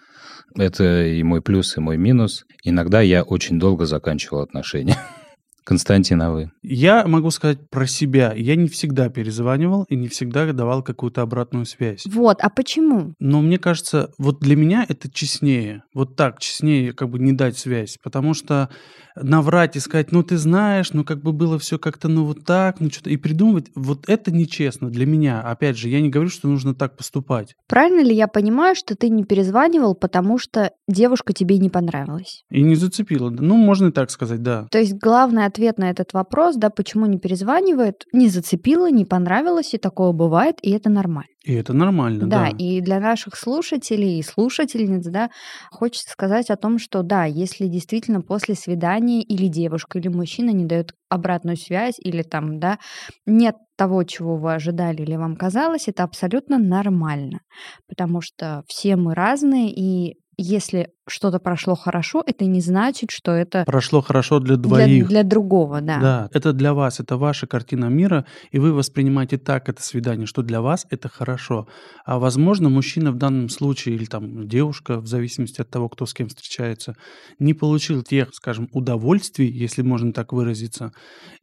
Это 0.57 1.05
и 1.05 1.21
мой 1.23 1.41
плюс, 1.41 1.77
и 1.77 1.81
мой 1.81 1.97
минус. 1.97 2.45
Иногда 2.63 3.01
я 3.01 3.23
очень 3.23 3.59
долго 3.59 3.85
заканчивал 3.85 4.41
отношения. 4.41 4.97
Константин, 5.65 6.21
а 6.21 6.31
вы? 6.31 6.51
Я 6.61 7.05
могу 7.07 7.31
сказать 7.31 7.69
про 7.69 7.87
себя. 7.87 8.33
Я 8.35 8.55
не 8.55 8.67
всегда 8.67 9.09
перезванивал 9.09 9.85
и 9.89 9.95
не 9.95 10.07
всегда 10.07 10.51
давал 10.53 10.83
какую-то 10.83 11.23
обратную 11.23 11.65
связь. 11.65 12.05
Вот, 12.05 12.37
а 12.41 12.49
почему? 12.49 13.13
Но 13.19 13.41
мне 13.41 13.57
кажется, 13.57 14.11
вот 14.19 14.39
для 14.39 14.55
меня 14.55 14.85
это 14.87 15.09
честнее. 15.11 15.83
Вот 15.93 16.15
так, 16.15 16.39
честнее 16.39 16.93
как 16.93 17.09
бы 17.09 17.17
не 17.17 17.33
дать 17.33 17.57
связь. 17.57 17.97
Потому 18.03 18.35
что 18.35 18.69
наврать 19.15 19.75
и 19.75 19.79
сказать, 19.79 20.11
ну 20.11 20.23
ты 20.23 20.37
знаешь, 20.37 20.93
ну 20.93 21.03
как 21.03 21.21
бы 21.21 21.33
было 21.33 21.57
все 21.57 21.79
как-то, 21.79 22.09
ну 22.09 22.25
вот 22.25 22.45
так, 22.45 22.79
ну 22.79 22.91
что-то. 22.91 23.09
И 23.09 23.17
придумывать, 23.17 23.71
вот 23.75 24.07
это 24.07 24.31
нечестно 24.31 24.89
для 24.89 25.05
меня. 25.05 25.41
Опять 25.41 25.77
же, 25.77 25.89
я 25.89 25.99
не 25.99 26.09
говорю, 26.09 26.29
что 26.29 26.47
нужно 26.47 26.75
так 26.75 26.95
поступать. 26.95 27.55
Правильно 27.67 28.01
ли 28.01 28.13
я 28.13 28.27
понимаю, 28.27 28.75
что 28.75 28.95
ты 28.95 29.09
не 29.09 29.23
перезванивал, 29.23 29.95
потому 29.95 30.37
что 30.37 30.71
девушка 30.87 31.33
тебе 31.33 31.57
не 31.57 31.69
понравилась? 31.71 32.43
И 32.51 32.61
не 32.61 32.75
зацепила. 32.75 33.29
Ну, 33.31 33.57
можно 33.57 33.87
и 33.87 33.91
так 33.91 34.11
сказать, 34.11 34.43
да. 34.43 34.67
То 34.69 34.77
есть 34.77 34.93
главный 34.93 35.45
ответ 35.55 35.77
на 35.77 35.89
этот 35.89 36.13
вопрос, 36.13 36.57
да, 36.57 36.69
почему 36.69 37.05
не 37.05 37.17
перезванивает, 37.17 38.05
не 38.11 38.27
зацепила, 38.27 38.91
не 38.91 39.05
понравилось, 39.05 39.73
и 39.73 39.77
такое 39.77 40.11
бывает, 40.11 40.57
и 40.61 40.71
это 40.71 40.89
нормально. 40.89 41.29
И 41.45 41.53
это 41.53 41.73
нормально, 41.73 42.27
да. 42.27 42.49
Да, 42.49 42.49
и 42.49 42.81
для 42.81 42.99
наших 42.99 43.37
слушателей 43.37 44.19
и 44.19 44.23
слушательниц, 44.23 45.05
да, 45.05 45.29
хочется 45.71 46.11
сказать 46.11 46.49
о 46.49 46.57
том, 46.57 46.79
что 46.79 47.03
да, 47.03 47.25
если 47.25 47.67
действительно 47.67 48.21
после 48.21 48.55
свидания 48.55 49.21
или 49.21 49.47
девушка, 49.47 49.99
или 49.99 50.09
мужчина 50.09 50.49
не 50.49 50.65
дает 50.65 50.93
обратную 51.07 51.55
связь, 51.55 51.95
или 51.99 52.23
там, 52.23 52.59
да, 52.59 52.79
нет 53.25 53.55
того, 53.77 54.03
чего 54.03 54.37
вы 54.37 54.55
ожидали 54.55 55.03
или 55.03 55.15
вам 55.15 55.35
казалось, 55.35 55.87
это 55.87 56.03
абсолютно 56.03 56.57
нормально, 56.57 57.39
потому 57.87 58.21
что 58.21 58.63
все 58.67 58.95
мы 58.95 59.13
разные, 59.13 59.71
и 59.71 60.17
если 60.37 60.89
что-то 61.07 61.39
прошло 61.39 61.75
хорошо, 61.75 62.23
это 62.25 62.45
не 62.45 62.61
значит, 62.61 63.11
что 63.11 63.31
это 63.31 63.63
Прошло 63.65 64.01
хорошо 64.01 64.39
для 64.39 64.55
для, 64.55 64.67
двоих. 64.67 65.07
для 65.07 65.23
другого, 65.23 65.81
да. 65.81 65.99
Да, 65.99 66.29
это 66.33 66.53
для 66.53 66.73
вас, 66.73 66.99
это 66.99 67.17
ваша 67.17 67.47
картина 67.47 67.85
мира, 67.85 68.25
и 68.51 68.59
вы 68.59 68.73
воспринимаете 68.73 69.37
так 69.37 69.69
это 69.69 69.81
свидание, 69.83 70.25
что 70.25 70.41
для 70.41 70.61
вас 70.61 70.85
это 70.89 71.09
хорошо. 71.09 71.67
А 72.05 72.19
возможно, 72.19 72.69
мужчина 72.69 73.11
в 73.11 73.17
данном 73.17 73.49
случае 73.49 73.95
или 73.95 74.05
там 74.05 74.47
девушка, 74.47 74.99
в 74.99 75.07
зависимости 75.07 75.61
от 75.61 75.69
того, 75.69 75.89
кто 75.89 76.05
с 76.05 76.13
кем 76.13 76.27
встречается, 76.27 76.95
не 77.39 77.53
получил 77.53 78.01
тех, 78.01 78.29
скажем, 78.33 78.69
удовольствий, 78.71 79.47
если 79.47 79.81
можно 79.83 80.11
так 80.11 80.33
выразиться. 80.33 80.91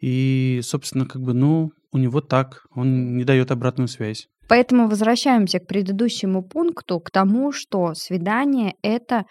И, 0.00 0.60
собственно, 0.62 1.06
как 1.06 1.22
бы, 1.22 1.34
ну, 1.34 1.72
у 1.92 1.98
него 1.98 2.20
так, 2.20 2.66
он 2.74 3.16
не 3.16 3.24
дает 3.24 3.50
обратную 3.50 3.88
связь. 3.88 4.28
Поэтому 4.48 4.88
возвращаемся 4.88 5.60
к 5.60 5.66
предыдущему 5.66 6.42
пункту, 6.42 7.00
к 7.00 7.10
тому, 7.10 7.52
что 7.52 7.94
свидание– 7.94 8.74
это 8.82 9.24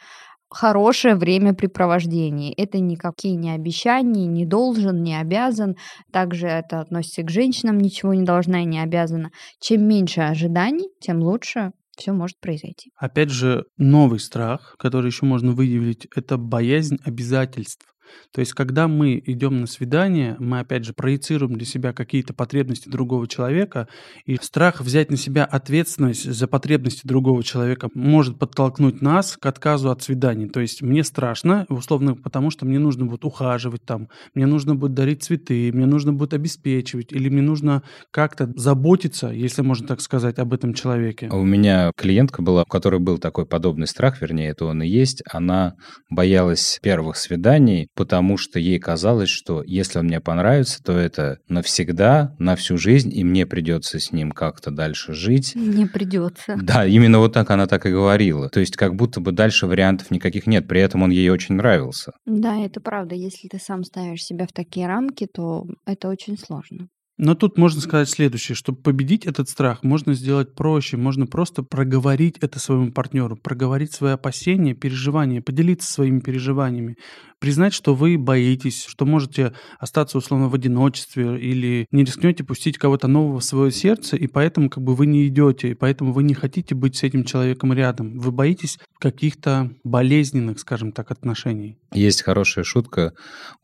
хорошее 0.50 1.16
времяпрепровождение. 1.16 2.54
Это 2.54 2.80
никакие 2.80 3.36
не 3.36 3.52
обещания, 3.52 4.26
не 4.26 4.46
должен, 4.46 5.02
не 5.02 5.20
обязан. 5.20 5.78
Также 6.12 6.48
это 6.48 6.82
относится 6.82 7.24
к 7.24 7.30
женщинам, 7.30 7.80
ничего 7.80 8.14
не 8.14 8.24
должна 8.24 8.62
и 8.62 8.66
не 8.66 8.80
обязана. 8.80 9.32
Чем 9.60 9.88
меньше 9.88 10.22
ожиданий, 10.22 10.90
тем 11.00 11.22
лучше 11.22 11.72
все 11.96 12.12
может 12.12 12.40
произойти. 12.40 12.92
Опять 12.98 13.30
же, 13.30 13.66
новый 13.78 14.20
страх, 14.20 14.76
который 14.78 15.08
еще 15.08 15.26
можно 15.26 15.52
выявить, 15.52 16.08
это 16.16 16.38
боязнь 16.38 16.98
обязательств. 17.06 17.86
То 18.34 18.40
есть, 18.40 18.54
когда 18.54 18.88
мы 18.88 19.22
идем 19.26 19.62
на 19.62 19.68
свидание, 19.68 20.36
мы 20.40 20.60
опять 20.60 20.86
же 20.86 20.94
проецируем 20.94 21.56
для 21.56 21.66
себя 21.66 21.94
какие-то 21.94 22.34
потребности 22.34 22.90
другого 22.90 23.28
человека, 23.28 23.88
и 24.26 24.38
страх 24.42 24.82
взять 24.82 25.12
на 25.12 25.18
себя 25.18 25.46
ответственность 25.46 26.32
за 26.32 26.48
потребности 26.48 27.06
другого 27.06 27.44
человека 27.44 27.90
может 27.94 28.40
подтолкнуть 28.40 29.02
нас 29.02 29.38
к 29.38 29.46
отказу 29.46 29.90
от 29.92 30.02
свиданий. 30.02 30.50
То 30.50 30.60
есть, 30.60 30.82
мне 30.82 31.04
страшно, 31.04 31.66
условно, 31.70 32.16
потому 32.16 32.50
что 32.50 32.66
мне 32.66 32.80
нужно 32.80 33.06
будет 33.06 33.26
ухаживать 33.26 33.84
там, 33.86 34.08
мне 34.34 34.46
нужно 34.46 34.76
будет 34.76 34.94
дарить 34.94 35.24
цветы, 35.24 35.72
мне 35.74 35.86
нужно 35.86 36.14
будет 36.14 36.34
обеспечивать, 36.34 37.12
или 37.12 37.30
мне 37.30 37.42
нужно 37.42 37.84
как-то 38.12 38.52
заботиться, 38.56 39.28
если 39.28 39.62
можно 39.62 39.88
так 39.88 40.02
сказать, 40.02 40.40
об 40.40 40.54
этом 40.54 40.74
человеке. 40.74 41.28
А 41.32 41.36
У 41.36 41.44
меня 41.44 41.92
клиентка 41.96 42.42
была, 42.42 42.64
у 42.64 42.66
которой 42.66 43.00
был 43.00 43.18
такой 43.18 43.46
подобный 43.46 43.88
страх, 43.88 44.22
вернее, 44.22 44.50
это 44.50 44.66
он 44.66 44.82
и 44.82 44.88
есть. 44.88 45.24
Она 45.30 45.74
боялась 46.10 46.80
первых 46.82 47.18
свиданий, 47.18 47.88
потому 48.02 48.36
что 48.36 48.58
ей 48.58 48.80
казалось, 48.80 49.30
что 49.30 49.62
если 49.62 50.00
он 50.00 50.06
мне 50.06 50.20
понравится, 50.20 50.82
то 50.84 50.94
это 50.94 51.38
навсегда, 51.48 52.36
на 52.40 52.56
всю 52.56 52.76
жизнь, 52.76 53.16
и 53.16 53.24
мне 53.24 53.46
придется 53.46 54.00
с 54.00 54.12
ним 54.12 54.32
как-то 54.32 54.72
дальше 54.72 55.14
жить. 55.14 55.54
Не 55.54 55.86
придется. 55.86 56.58
Да, 56.60 56.88
именно 56.88 57.20
вот 57.20 57.34
так 57.34 57.52
она 57.52 57.68
так 57.68 57.86
и 57.86 57.92
говорила. 57.92 58.50
То 58.50 58.60
есть 58.60 58.76
как 58.76 58.96
будто 58.96 59.20
бы 59.20 59.32
дальше 59.32 59.68
вариантов 59.68 60.10
никаких 60.10 60.48
нет, 60.48 60.68
при 60.68 60.82
этом 60.82 61.04
он 61.04 61.12
ей 61.12 61.30
очень 61.30 61.54
нравился. 61.54 62.14
Да, 62.26 62.58
это 62.58 62.82
правда. 62.82 63.14
Если 63.14 63.48
ты 63.48 63.60
сам 63.60 63.84
ставишь 63.84 64.24
себя 64.24 64.48
в 64.48 64.52
такие 64.52 64.88
рамки, 64.88 65.28
то 65.32 65.68
это 65.86 66.10
очень 66.10 66.40
сложно. 66.40 66.88
Но 67.22 67.36
тут 67.36 67.56
можно 67.56 67.80
сказать 67.82 68.10
следующее. 68.10 68.56
Чтобы 68.56 68.80
победить 68.80 69.28
этот 69.28 69.48
страх, 69.48 69.84
можно 69.84 70.16
сделать 70.16 70.56
проще. 70.56 70.98
Можно 70.98 71.28
просто 71.28 71.62
проговорить 71.62 72.40
это 72.42 72.58
своему 72.58 72.92
партнеру, 72.92 73.36
проговорить 73.36 73.94
свои 73.94 74.14
опасения, 74.14 74.74
переживания, 74.74 75.40
поделиться 75.40 75.94
своими 75.94 76.20
переживаниями, 76.20 76.96
признать, 77.38 77.76
что 77.76 77.94
вы 77.94 78.18
боитесь, 78.18 78.86
что 78.86 79.06
можете 79.06 79.54
остаться 79.78 80.18
условно 80.18 80.50
в 80.50 80.56
одиночестве 80.56 81.40
или 81.40 81.86
не 81.92 82.06
рискнете 82.06 82.44
пустить 82.44 82.80
кого-то 82.80 83.08
нового 83.08 83.40
в 83.40 83.44
свое 83.44 83.72
сердце, 83.72 84.18
и 84.18 84.26
поэтому 84.26 84.72
как 84.72 84.84
бы 84.84 84.96
вы 84.96 85.06
не 85.06 85.28
идете, 85.28 85.70
и 85.70 85.74
поэтому 85.76 86.14
вы 86.14 86.24
не 86.24 86.34
хотите 86.34 86.74
быть 86.74 86.96
с 86.96 87.04
этим 87.04 87.24
человеком 87.24 87.72
рядом. 87.72 88.18
Вы 88.18 88.32
боитесь 88.32 88.80
каких-то 88.98 89.70
болезненных, 89.84 90.58
скажем 90.58 90.92
так, 90.92 91.12
отношений. 91.12 91.78
Есть 91.94 92.24
хорошая 92.24 92.64
шутка 92.64 93.14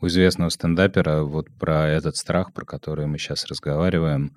у 0.02 0.08
известного 0.08 0.50
стендапера 0.50 1.24
вот 1.24 1.48
про 1.58 1.88
этот 1.88 2.18
страх, 2.18 2.54
про 2.54 2.66
который 2.66 3.06
мы 3.06 3.18
сейчас 3.18 3.46
разговариваем. 3.46 4.36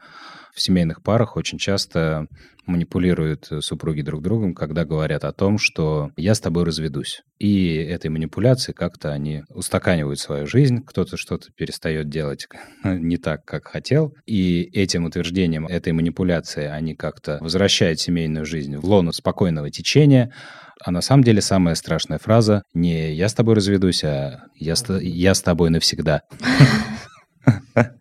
В 0.55 0.61
семейных 0.61 1.03
парах 1.03 1.37
очень 1.37 1.59
часто 1.59 2.27
манипулируют 2.67 3.51
супруги 3.61 4.03
друг 4.03 4.23
другом, 4.23 4.55
когда 4.55 4.85
говорят 4.85 5.25
о 5.25 5.33
том, 5.33 5.59
что 5.59 6.11
я 6.17 6.35
с 6.35 6.41
тобой 6.41 6.65
разведусь. 6.65 7.23
И 7.39 7.75
этой 7.75 8.11
манипуляции 8.11 8.73
как-то 8.73 9.13
они 9.13 9.43
устаканивают 9.49 10.21
свою 10.21 10.47
жизнь, 10.47 10.83
кто-то 10.85 11.17
что-то 11.17 11.51
перестает 11.53 12.09
делать 12.09 12.47
не 12.85 13.17
так, 13.17 13.45
как 13.45 13.69
хотел, 13.69 14.15
и 14.27 14.63
этим 14.73 15.05
утверждением 15.05 15.67
этой 15.67 15.93
манипуляции 15.93 16.65
они 16.65 16.95
как-то 16.95 17.39
возвращают 17.41 18.01
семейную 18.01 18.45
жизнь 18.45 18.77
в 18.77 18.85
лону 18.85 19.13
спокойного 19.13 19.71
течения, 19.71 20.33
а 20.83 20.91
на 20.91 21.03
самом 21.03 21.25
деле 21.25 21.43
самая 21.43 21.75
страшная 21.75 22.19
фраза 22.19 22.63
не 22.73 23.13
«я 23.15 23.29
с 23.29 23.35
тобой 23.35 23.55
разведусь», 23.55 24.03
а 24.05 24.45
«я 24.55 24.77
с, 24.77 24.85
я 25.01 25.35
с 25.35 25.43
тобой 25.43 25.71
навсегда». 25.71 26.23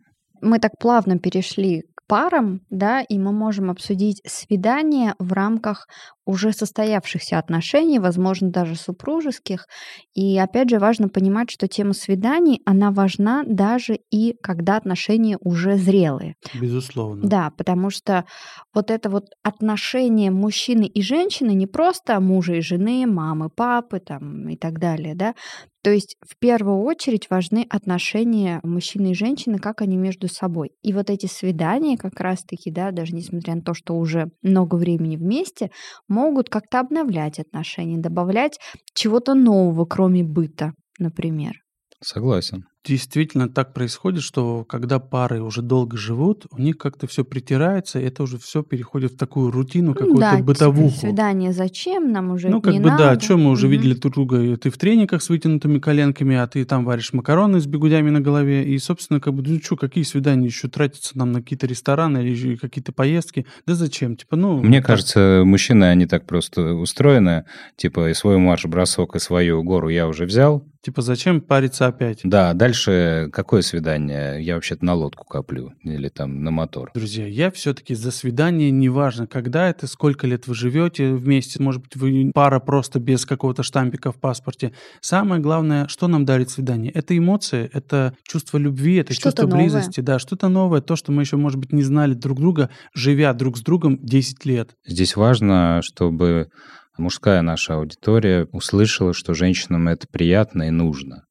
Мы 0.42 0.60
так 0.60 0.72
плавно 0.80 1.20
перешли 1.20 1.84
парам, 2.10 2.62
да, 2.70 3.02
и 3.02 3.20
мы 3.20 3.32
можем 3.32 3.70
обсудить 3.70 4.22
свидание 4.26 5.14
в 5.20 5.32
рамках 5.32 5.88
уже 6.26 6.52
состоявшихся 6.52 7.40
отношений, 7.40 8.00
возможно, 8.00 8.50
даже 8.52 8.76
супружеских. 8.76 9.68
И 10.14 10.38
опять 10.38 10.70
же 10.70 10.80
важно 10.80 11.08
понимать, 11.08 11.50
что 11.50 11.68
тема 11.68 11.94
свиданий, 11.94 12.62
она 12.66 12.92
важна 12.92 13.44
даже 13.46 14.00
и 14.12 14.36
когда 14.42 14.78
отношения 14.78 15.38
уже 15.40 15.76
зрелые. 15.78 16.36
Безусловно. 16.60 17.28
Да, 17.28 17.52
потому 17.58 17.90
что 17.90 18.26
вот 18.74 18.92
это 18.92 19.10
вот 19.10 19.26
отношение 19.44 20.32
мужчины 20.32 20.86
и 20.86 21.02
женщины 21.02 21.52
не 21.52 21.68
просто 21.68 22.20
мужа 22.20 22.56
и 22.56 22.62
жены, 22.62 23.06
мамы, 23.08 23.50
папы 23.50 24.00
там 24.00 24.50
и 24.50 24.58
так 24.58 24.80
далее, 24.80 25.16
да, 25.16 25.36
то 25.82 25.92
есть 25.92 26.18
в 26.22 26.38
первую 26.38 26.82
очередь 26.84 27.30
важны 27.30 27.66
отношения 27.70 28.60
мужчины 28.64 29.12
и 29.12 29.16
женщины, 29.16 29.60
как 29.60 29.82
они 29.82 29.96
между 29.98 30.28
собой. 30.28 30.72
И 30.82 30.94
вот 30.94 31.10
эти 31.10 31.26
свидания 31.26 31.98
как 31.98 32.20
раз-таки, 32.20 32.70
да, 32.72 32.92
даже 32.92 33.16
несмотря 33.16 33.56
на 33.56 33.62
то, 33.62 33.74
что 33.74 33.96
уже 33.96 34.30
много 34.42 34.76
времени 34.76 35.16
вместе, 35.16 35.72
могут 36.08 36.50
как-то 36.50 36.82
обновлять 36.82 37.40
отношения, 37.40 37.98
добавлять 37.98 38.60
чего-то 38.94 39.34
нового, 39.36 39.86
кроме 39.86 40.24
быта, 40.24 40.74
например. 41.00 41.54
Согласен. 42.02 42.66
Действительно 42.86 43.50
так 43.50 43.74
происходит, 43.74 44.24
что 44.24 44.64
когда 44.64 45.00
пары 45.00 45.42
уже 45.42 45.62
долго 45.62 45.98
живут, 45.98 46.46
у 46.50 46.62
них 46.62 46.78
как-то 46.78 47.08
все 47.08 47.26
притирается, 47.26 48.00
и 48.00 48.04
это 48.06 48.24
уже 48.24 48.38
все 48.40 48.64
переходит 48.64 49.12
в 49.14 49.18
такую 49.18 49.52
рутину, 49.52 49.94
какую-то 49.94 50.20
да, 50.38 50.38
бытовуху. 50.42 50.96
свидание 50.98 51.52
зачем? 51.52 52.14
Нам 52.14 52.32
уже 52.32 52.48
Ну, 52.48 52.62
как 52.62 52.74
не 52.74 52.80
бы 52.80 52.90
надо. 52.90 53.16
да, 53.16 53.20
что 53.20 53.36
мы 53.36 53.52
уже 53.52 53.68
Мгм. 53.68 53.72
видели 53.74 53.94
друг 53.96 54.14
друга, 54.14 54.42
и 54.42 54.56
ты 54.56 54.70
в 54.70 54.78
трениках 54.78 55.22
с 55.22 55.28
вытянутыми 55.28 55.80
коленками, 55.80 56.38
а 56.38 56.48
ты 56.48 56.64
там 56.64 56.86
варишь 56.86 57.12
макароны 57.12 57.60
с 57.60 57.68
бегудями 57.68 58.12
на 58.12 58.22
голове, 58.22 58.64
и, 58.64 58.78
собственно, 58.80 59.20
как 59.20 59.34
бы, 59.34 59.44
ну 59.46 59.60
что, 59.62 59.76
какие 59.76 60.06
свидания 60.06 60.46
еще 60.46 60.70
тратятся 60.70 61.18
нам 61.18 61.34
на 61.34 61.42
какие-то 61.42 61.68
рестораны 61.68 62.20
или 62.26 62.56
какие-то 62.56 62.94
поездки? 62.94 63.46
Да 63.68 63.76
зачем? 63.76 64.16
Типа, 64.16 64.38
ну... 64.38 64.62
Мне 64.64 64.78
так. 64.78 64.88
кажется, 64.88 65.42
мужчины, 65.46 65.84
они 65.84 66.06
так 66.06 66.26
просто 66.26 66.76
устроены, 66.76 67.44
типа, 67.76 68.10
и 68.10 68.14
свой 68.14 68.38
марш-бросок, 68.38 69.18
и 69.18 69.20
свою 69.20 69.64
гору 69.64 69.90
я 69.90 70.08
уже 70.08 70.26
взял. 70.26 70.66
Типа, 70.82 71.02
зачем 71.02 71.42
париться 71.42 71.88
опять? 71.88 72.22
Да, 72.24 72.54
дальше 72.54 72.69
дальше 72.70 73.30
какое 73.32 73.62
свидание? 73.62 74.42
Я 74.42 74.56
вообще-то 74.56 74.86
на 74.86 74.94
лодку 74.94 75.26
коплю 75.26 75.74
или 75.84 76.10
там 76.10 76.44
на 76.44 76.52
мотор. 76.52 76.92
Друзья, 76.94 77.26
я 77.28 77.52
все-таки 77.52 77.96
за 77.96 78.12
свидание, 78.12 78.72
неважно, 78.72 79.28
когда 79.28 79.70
это, 79.70 79.88
сколько 79.88 80.28
лет 80.28 80.48
вы 80.48 80.56
живете 80.56 81.14
вместе, 81.14 81.62
может 81.62 81.82
быть, 81.82 81.96
вы 81.96 82.32
пара 82.34 82.60
просто 82.60 83.00
без 83.00 83.26
какого-то 83.26 83.64
штампика 83.64 84.12
в 84.12 84.20
паспорте. 84.20 84.74
Самое 85.02 85.42
главное, 85.42 85.88
что 85.88 86.08
нам 86.08 86.26
дарит 86.26 86.50
свидание? 86.50 86.92
Это 86.92 87.18
эмоции, 87.18 87.70
это 87.74 88.14
чувство 88.24 88.58
любви, 88.58 88.96
это 88.96 89.14
Что-то 89.14 89.30
чувство 89.30 89.48
новое. 89.48 89.64
близости, 89.64 90.00
да, 90.02 90.20
что-то 90.20 90.48
новое, 90.48 90.82
то, 90.82 90.96
что 90.96 91.12
мы 91.12 91.24
еще, 91.24 91.38
может 91.38 91.60
быть, 91.60 91.74
не 91.74 91.84
знали 91.84 92.14
друг 92.14 92.40
друга, 92.40 92.70
живя 92.94 93.34
друг 93.34 93.58
с 93.58 93.62
другом 93.62 93.98
10 94.02 94.46
лет. 94.46 94.72
Здесь 94.86 95.16
важно, 95.16 95.82
чтобы 95.84 96.50
мужская 96.98 97.42
наша 97.42 97.76
аудитория 97.76 98.48
услышала, 98.52 99.14
что 99.14 99.34
женщинам 99.34 99.88
это 99.88 100.08
приятно 100.12 100.64
и 100.64 100.70
нужно. 100.70 101.24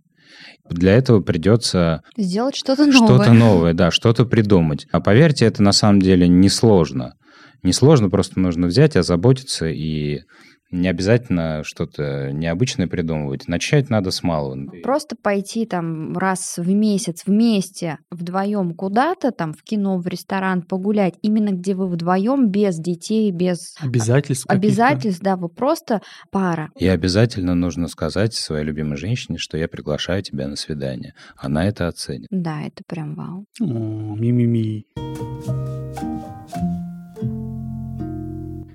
Для 0.71 0.95
этого 0.95 1.21
придется 1.21 2.03
Сделать 2.17 2.57
что-то 2.57 2.87
новое. 2.87 3.07
что-то 3.07 3.33
новое, 3.33 3.75
да, 3.75 3.91
что-то 3.91 4.25
придумать. 4.25 4.87
А 4.93 5.01
поверьте, 5.01 5.47
это 5.47 5.63
на 5.63 5.73
самом 5.73 6.01
деле 6.01 6.29
несложно. 6.29 7.15
Несложно, 7.63 8.09
просто 8.09 8.39
нужно 8.39 8.69
взять, 8.69 8.97
озаботиться 8.97 9.69
и 9.69 10.21
не 10.71 10.89
обязательно 10.89 11.63
что-то 11.65 12.31
необычное 12.33 12.87
придумывать. 12.87 13.49
Начать 13.49 13.91
надо 13.91 14.11
с 14.11 14.23
малого. 14.23 14.49
Просто 14.83 15.17
пойти 15.17 15.67
там 15.67 16.17
раз 16.17 16.59
в 16.59 16.69
месяц 16.71 17.23
вместе 17.27 17.99
вдвоем 18.11 18.75
куда-то, 18.75 19.31
там 19.31 19.53
в 19.53 19.63
кино, 19.63 19.99
в 19.99 20.07
ресторан 20.07 20.63
погулять, 20.63 21.15
именно 21.23 21.51
где 21.51 21.75
вы 21.75 21.87
вдвоем, 21.89 22.51
без 22.51 22.79
детей, 22.79 23.31
без 23.31 23.77
Обязательств 23.81 24.47
каких-то. 24.47 24.67
обязательств, 24.67 25.23
да, 25.23 25.37
вы 25.37 25.49
просто 25.49 26.01
пара. 26.31 26.71
И 26.79 26.87
обязательно 26.87 27.55
нужно 27.55 27.89
сказать 27.89 28.35
своей 28.35 28.65
любимой 28.65 28.97
женщине, 28.97 29.39
что 29.39 29.57
я 29.57 29.69
приглашаю 29.69 30.23
тебя 30.23 30.49
на 30.49 30.57
свидание. 30.57 31.15
Она 31.37 31.67
это 31.67 31.89
оценит. 31.89 32.29
Да, 32.31 32.63
это 32.63 32.83
прям 32.87 33.15
вау. 33.15 33.45
О, 33.61 34.17
ми-ми-ми. 34.17 34.87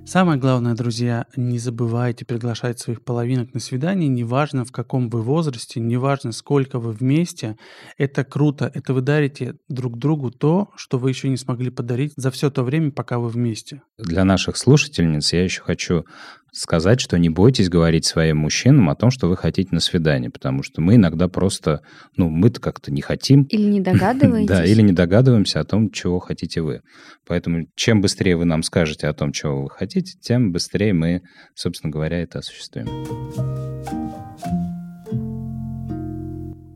Самое 0.06 0.38
главное, 0.38 0.76
друзья, 0.76 1.26
не 1.38 1.58
забывайте 1.58 2.26
приглашать 2.26 2.78
своих 2.78 3.04
половинок 3.04 3.54
на 3.54 3.60
свидание, 3.62 4.10
неважно 4.10 4.66
в 4.66 4.72
каком 4.72 5.10
вы 5.10 5.22
возрасте, 5.22 5.80
неважно 5.80 6.34
сколько 6.34 6.78
вы 6.78 6.92
вместе. 6.92 7.58
Это 7.98 8.26
круто, 8.26 8.70
это 8.74 8.94
вы 8.94 9.02
дарите 9.02 9.56
друг 9.70 9.98
другу 9.98 10.30
то, 10.30 10.70
что 10.76 11.00
вы 11.00 11.10
еще 11.10 11.30
не 11.30 11.38
смогли 11.38 11.72
подарить 11.72 12.12
за 12.18 12.32
все 12.32 12.52
то 12.52 12.64
время, 12.64 12.92
пока 12.92 13.18
вы 13.18 13.30
вместе. 13.30 13.82
Для 13.98 14.26
наших 14.26 14.58
слушательниц 14.58 15.32
я 15.34 15.44
еще 15.44 15.62
хочу 15.62 16.06
сказать, 16.54 17.02
что 17.02 17.18
не 17.18 17.30
бойтесь 17.30 17.70
говорить 17.70 18.06
своим 18.06 18.38
мужчинам 18.38 18.90
о 18.90 18.96
том, 18.96 19.12
что 19.12 19.28
вы 19.28 19.36
хотите 19.36 19.70
на 19.72 19.80
свидание, 19.80 20.30
потому 20.30 20.64
что 20.64 20.82
мы 20.82 20.96
иногда 20.96 21.28
просто, 21.28 21.82
ну, 22.16 22.30
мы-то 22.30 22.62
как-то 22.62 22.92
не 22.92 23.02
хотим. 23.02 23.44
Или 23.50 23.64
не 23.64 23.82
догадываетесь? 23.82 24.48
Да, 24.48 24.64
или 24.64 24.82
не 24.82 24.94
догадываемся 24.94 25.60
о 25.60 25.66
том, 25.66 25.92
чего 25.92 26.20
хотите 26.20 26.62
вы. 26.62 26.82
Поэтому 27.28 27.68
чем 27.76 28.02
быстрее 28.02 28.38
вы 28.38 28.46
нам 28.46 28.64
скажете 28.64 29.08
о 29.08 29.14
том, 29.14 29.32
чего 29.32 29.64
вы 29.64 29.70
хотите, 29.70 30.18
тем 30.22 30.52
быстрее 30.52 30.94
мы, 30.94 31.24
собственно 31.56 31.92
говоря, 31.92 32.22
это 32.22 32.40
осуществим. 32.40 32.88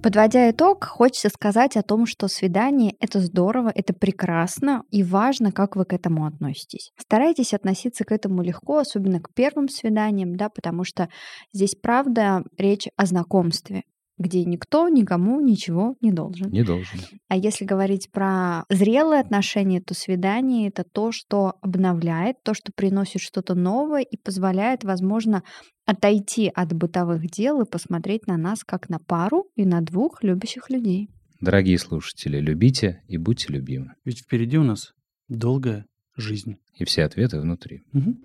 Подводя 0.03 0.51
итог, 0.51 0.85
хочется 0.85 1.29
сказать 1.29 1.75
о 1.75 1.81
том, 1.81 2.05
что 2.05 2.27
свидание— 2.27 2.95
это 2.99 3.19
здорово, 3.19 3.71
это 3.73 3.93
прекрасно 3.93 4.83
и 4.91 5.03
важно, 5.03 5.51
как 5.51 5.75
вы 5.75 5.85
к 5.85 5.93
этому 5.93 6.25
относитесь. 6.25 6.91
Старайтесь 6.97 7.53
относиться 7.53 8.05
к 8.05 8.11
этому 8.11 8.43
легко, 8.43 8.77
особенно 8.77 9.19
к 9.19 9.33
первым 9.33 9.67
свиданиям, 9.67 10.35
да, 10.35 10.49
потому 10.49 10.83
что 10.83 11.09
здесь, 11.51 11.75
правда, 11.75 12.43
речь 12.57 12.87
о 12.95 13.05
знакомстве, 13.05 13.83
где 14.17 14.43
никто 14.45 14.89
никому 14.89 15.39
ничего 15.41 15.95
не 16.01 16.11
должен. 16.11 16.49
Не 16.51 16.63
должен. 16.63 16.99
А 17.27 17.37
если 17.37 17.65
говорить 17.65 18.09
про 18.11 18.63
зрелые 18.69 19.21
отношения, 19.21 19.81
то 19.81 19.93
свидание— 19.93 20.67
это 20.69 20.83
то, 20.83 21.11
что 21.11 21.55
обновляет, 21.61 22.37
то, 22.43 22.53
что 22.53 22.71
приносит 22.71 23.21
что-то 23.21 23.55
новое 23.55 24.01
и 24.01 24.17
позволяет, 24.17 24.83
возможно, 24.83 25.43
отойти 25.85 26.51
от 26.53 26.73
бытовых 26.73 27.29
дел 27.29 27.61
и 27.61 27.69
посмотреть 27.69 28.27
на 28.27 28.37
нас 28.37 28.63
как 28.63 28.89
на 28.89 28.99
пару 28.99 29.47
и 29.55 29.65
на 29.65 29.81
двух 29.81 30.23
любящих 30.23 30.69
людей. 30.69 31.09
Дорогие 31.39 31.77
слушатели, 31.77 32.39
любите 32.39 33.03
и 33.07 33.17
будьте 33.17 33.53
любимы. 33.53 33.93
Ведь 34.03 34.21
впереди 34.21 34.57
у 34.57 34.63
нас 34.63 34.93
долгая 35.27 35.85
жизнь. 36.17 36.57
И 36.75 36.85
все 36.85 37.03
ответы 37.03 37.39
внутри. 37.39 37.83
Мгм. 37.93 38.17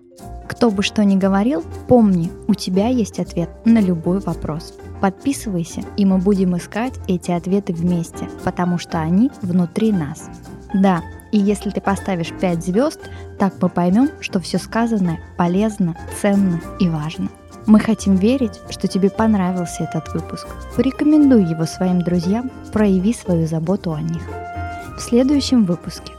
Кто 0.47 0.69
бы 0.69 0.83
что 0.83 1.03
ни 1.03 1.15
говорил, 1.15 1.63
помни, 1.87 2.31
у 2.47 2.53
тебя 2.53 2.87
есть 2.87 3.19
ответ 3.19 3.49
на 3.65 3.79
любой 3.79 4.19
вопрос. 4.19 4.77
Подписывайся, 5.01 5.81
и 5.97 6.05
мы 6.05 6.17
будем 6.17 6.55
искать 6.55 6.93
эти 7.07 7.31
ответы 7.31 7.73
вместе, 7.73 8.29
потому 8.43 8.77
что 8.77 8.99
они 8.99 9.31
внутри 9.41 9.91
нас. 9.91 10.29
Да, 10.73 11.01
и 11.31 11.37
если 11.37 11.71
ты 11.71 11.81
поставишь 11.81 12.31
5 12.39 12.63
звезд, 12.63 12.99
так 13.39 13.55
мы 13.61 13.69
поймем, 13.69 14.09
что 14.21 14.39
все 14.39 14.59
сказанное 14.59 15.19
полезно, 15.37 15.97
ценно 16.21 16.61
и 16.79 16.87
важно. 16.87 17.29
Мы 17.65 17.79
хотим 17.79 18.15
верить, 18.15 18.59
что 18.69 18.87
тебе 18.87 19.09
понравился 19.09 19.83
этот 19.83 20.13
выпуск. 20.13 20.47
Порекомендуй 20.75 21.43
его 21.43 21.65
своим 21.65 22.01
друзьям, 22.01 22.51
прояви 22.71 23.13
свою 23.13 23.47
заботу 23.47 23.93
о 23.93 24.01
них. 24.01 24.21
В 24.97 25.01
следующем 25.01 25.65
выпуске. 25.65 26.13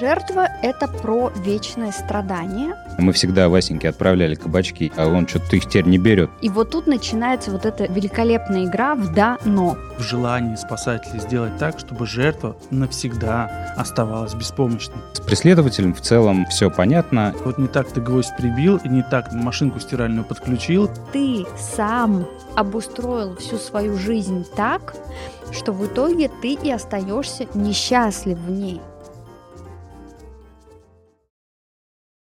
Жертва– 0.00 0.48
это 0.62 0.86
про 0.86 1.32
вечное 1.34 1.90
страдание. 1.90 2.76
Мы 2.98 3.12
всегда 3.12 3.48
Васеньке 3.48 3.88
отправляли 3.88 4.36
кабачки, 4.36 4.92
а 4.96 5.08
он 5.08 5.26
что-то 5.26 5.56
их 5.56 5.66
теперь 5.66 5.86
не 5.86 5.98
берет. 5.98 6.30
И 6.40 6.48
вот 6.48 6.70
тут 6.70 6.86
начинается 6.86 7.50
вот 7.50 7.66
эта 7.66 7.86
великолепная 7.86 8.64
игра 8.64 8.94
в 8.94 9.12
«да-но». 9.12 9.76
В 9.98 10.02
желании 10.02 10.54
спасателей 10.54 11.18
сделать 11.18 11.58
так, 11.58 11.80
чтобы 11.80 12.06
жертва 12.06 12.56
навсегда 12.70 13.74
оставалась 13.76 14.34
беспомощной. 14.34 14.98
С 15.14 15.20
преследователем 15.20 15.92
в 15.92 16.00
целом 16.00 16.46
все 16.46 16.70
понятно. 16.70 17.34
Вот 17.44 17.58
не 17.58 17.66
так 17.66 17.90
ты 17.90 18.00
гвоздь 18.00 18.36
прибил, 18.36 18.76
и 18.76 18.88
не 18.88 19.02
так 19.02 19.32
машинку 19.32 19.80
стиральную 19.80 20.24
подключил. 20.24 20.88
Ты 21.12 21.44
сам 21.58 22.24
обустроил 22.54 23.34
всю 23.36 23.56
свою 23.56 23.96
жизнь 23.96 24.46
так, 24.54 24.94
что 25.50 25.72
в 25.72 25.84
итоге 25.84 26.30
ты 26.40 26.52
и 26.52 26.70
остаешься 26.70 27.46
несчастлив 27.54 28.38
в 28.38 28.50
ней. 28.50 28.80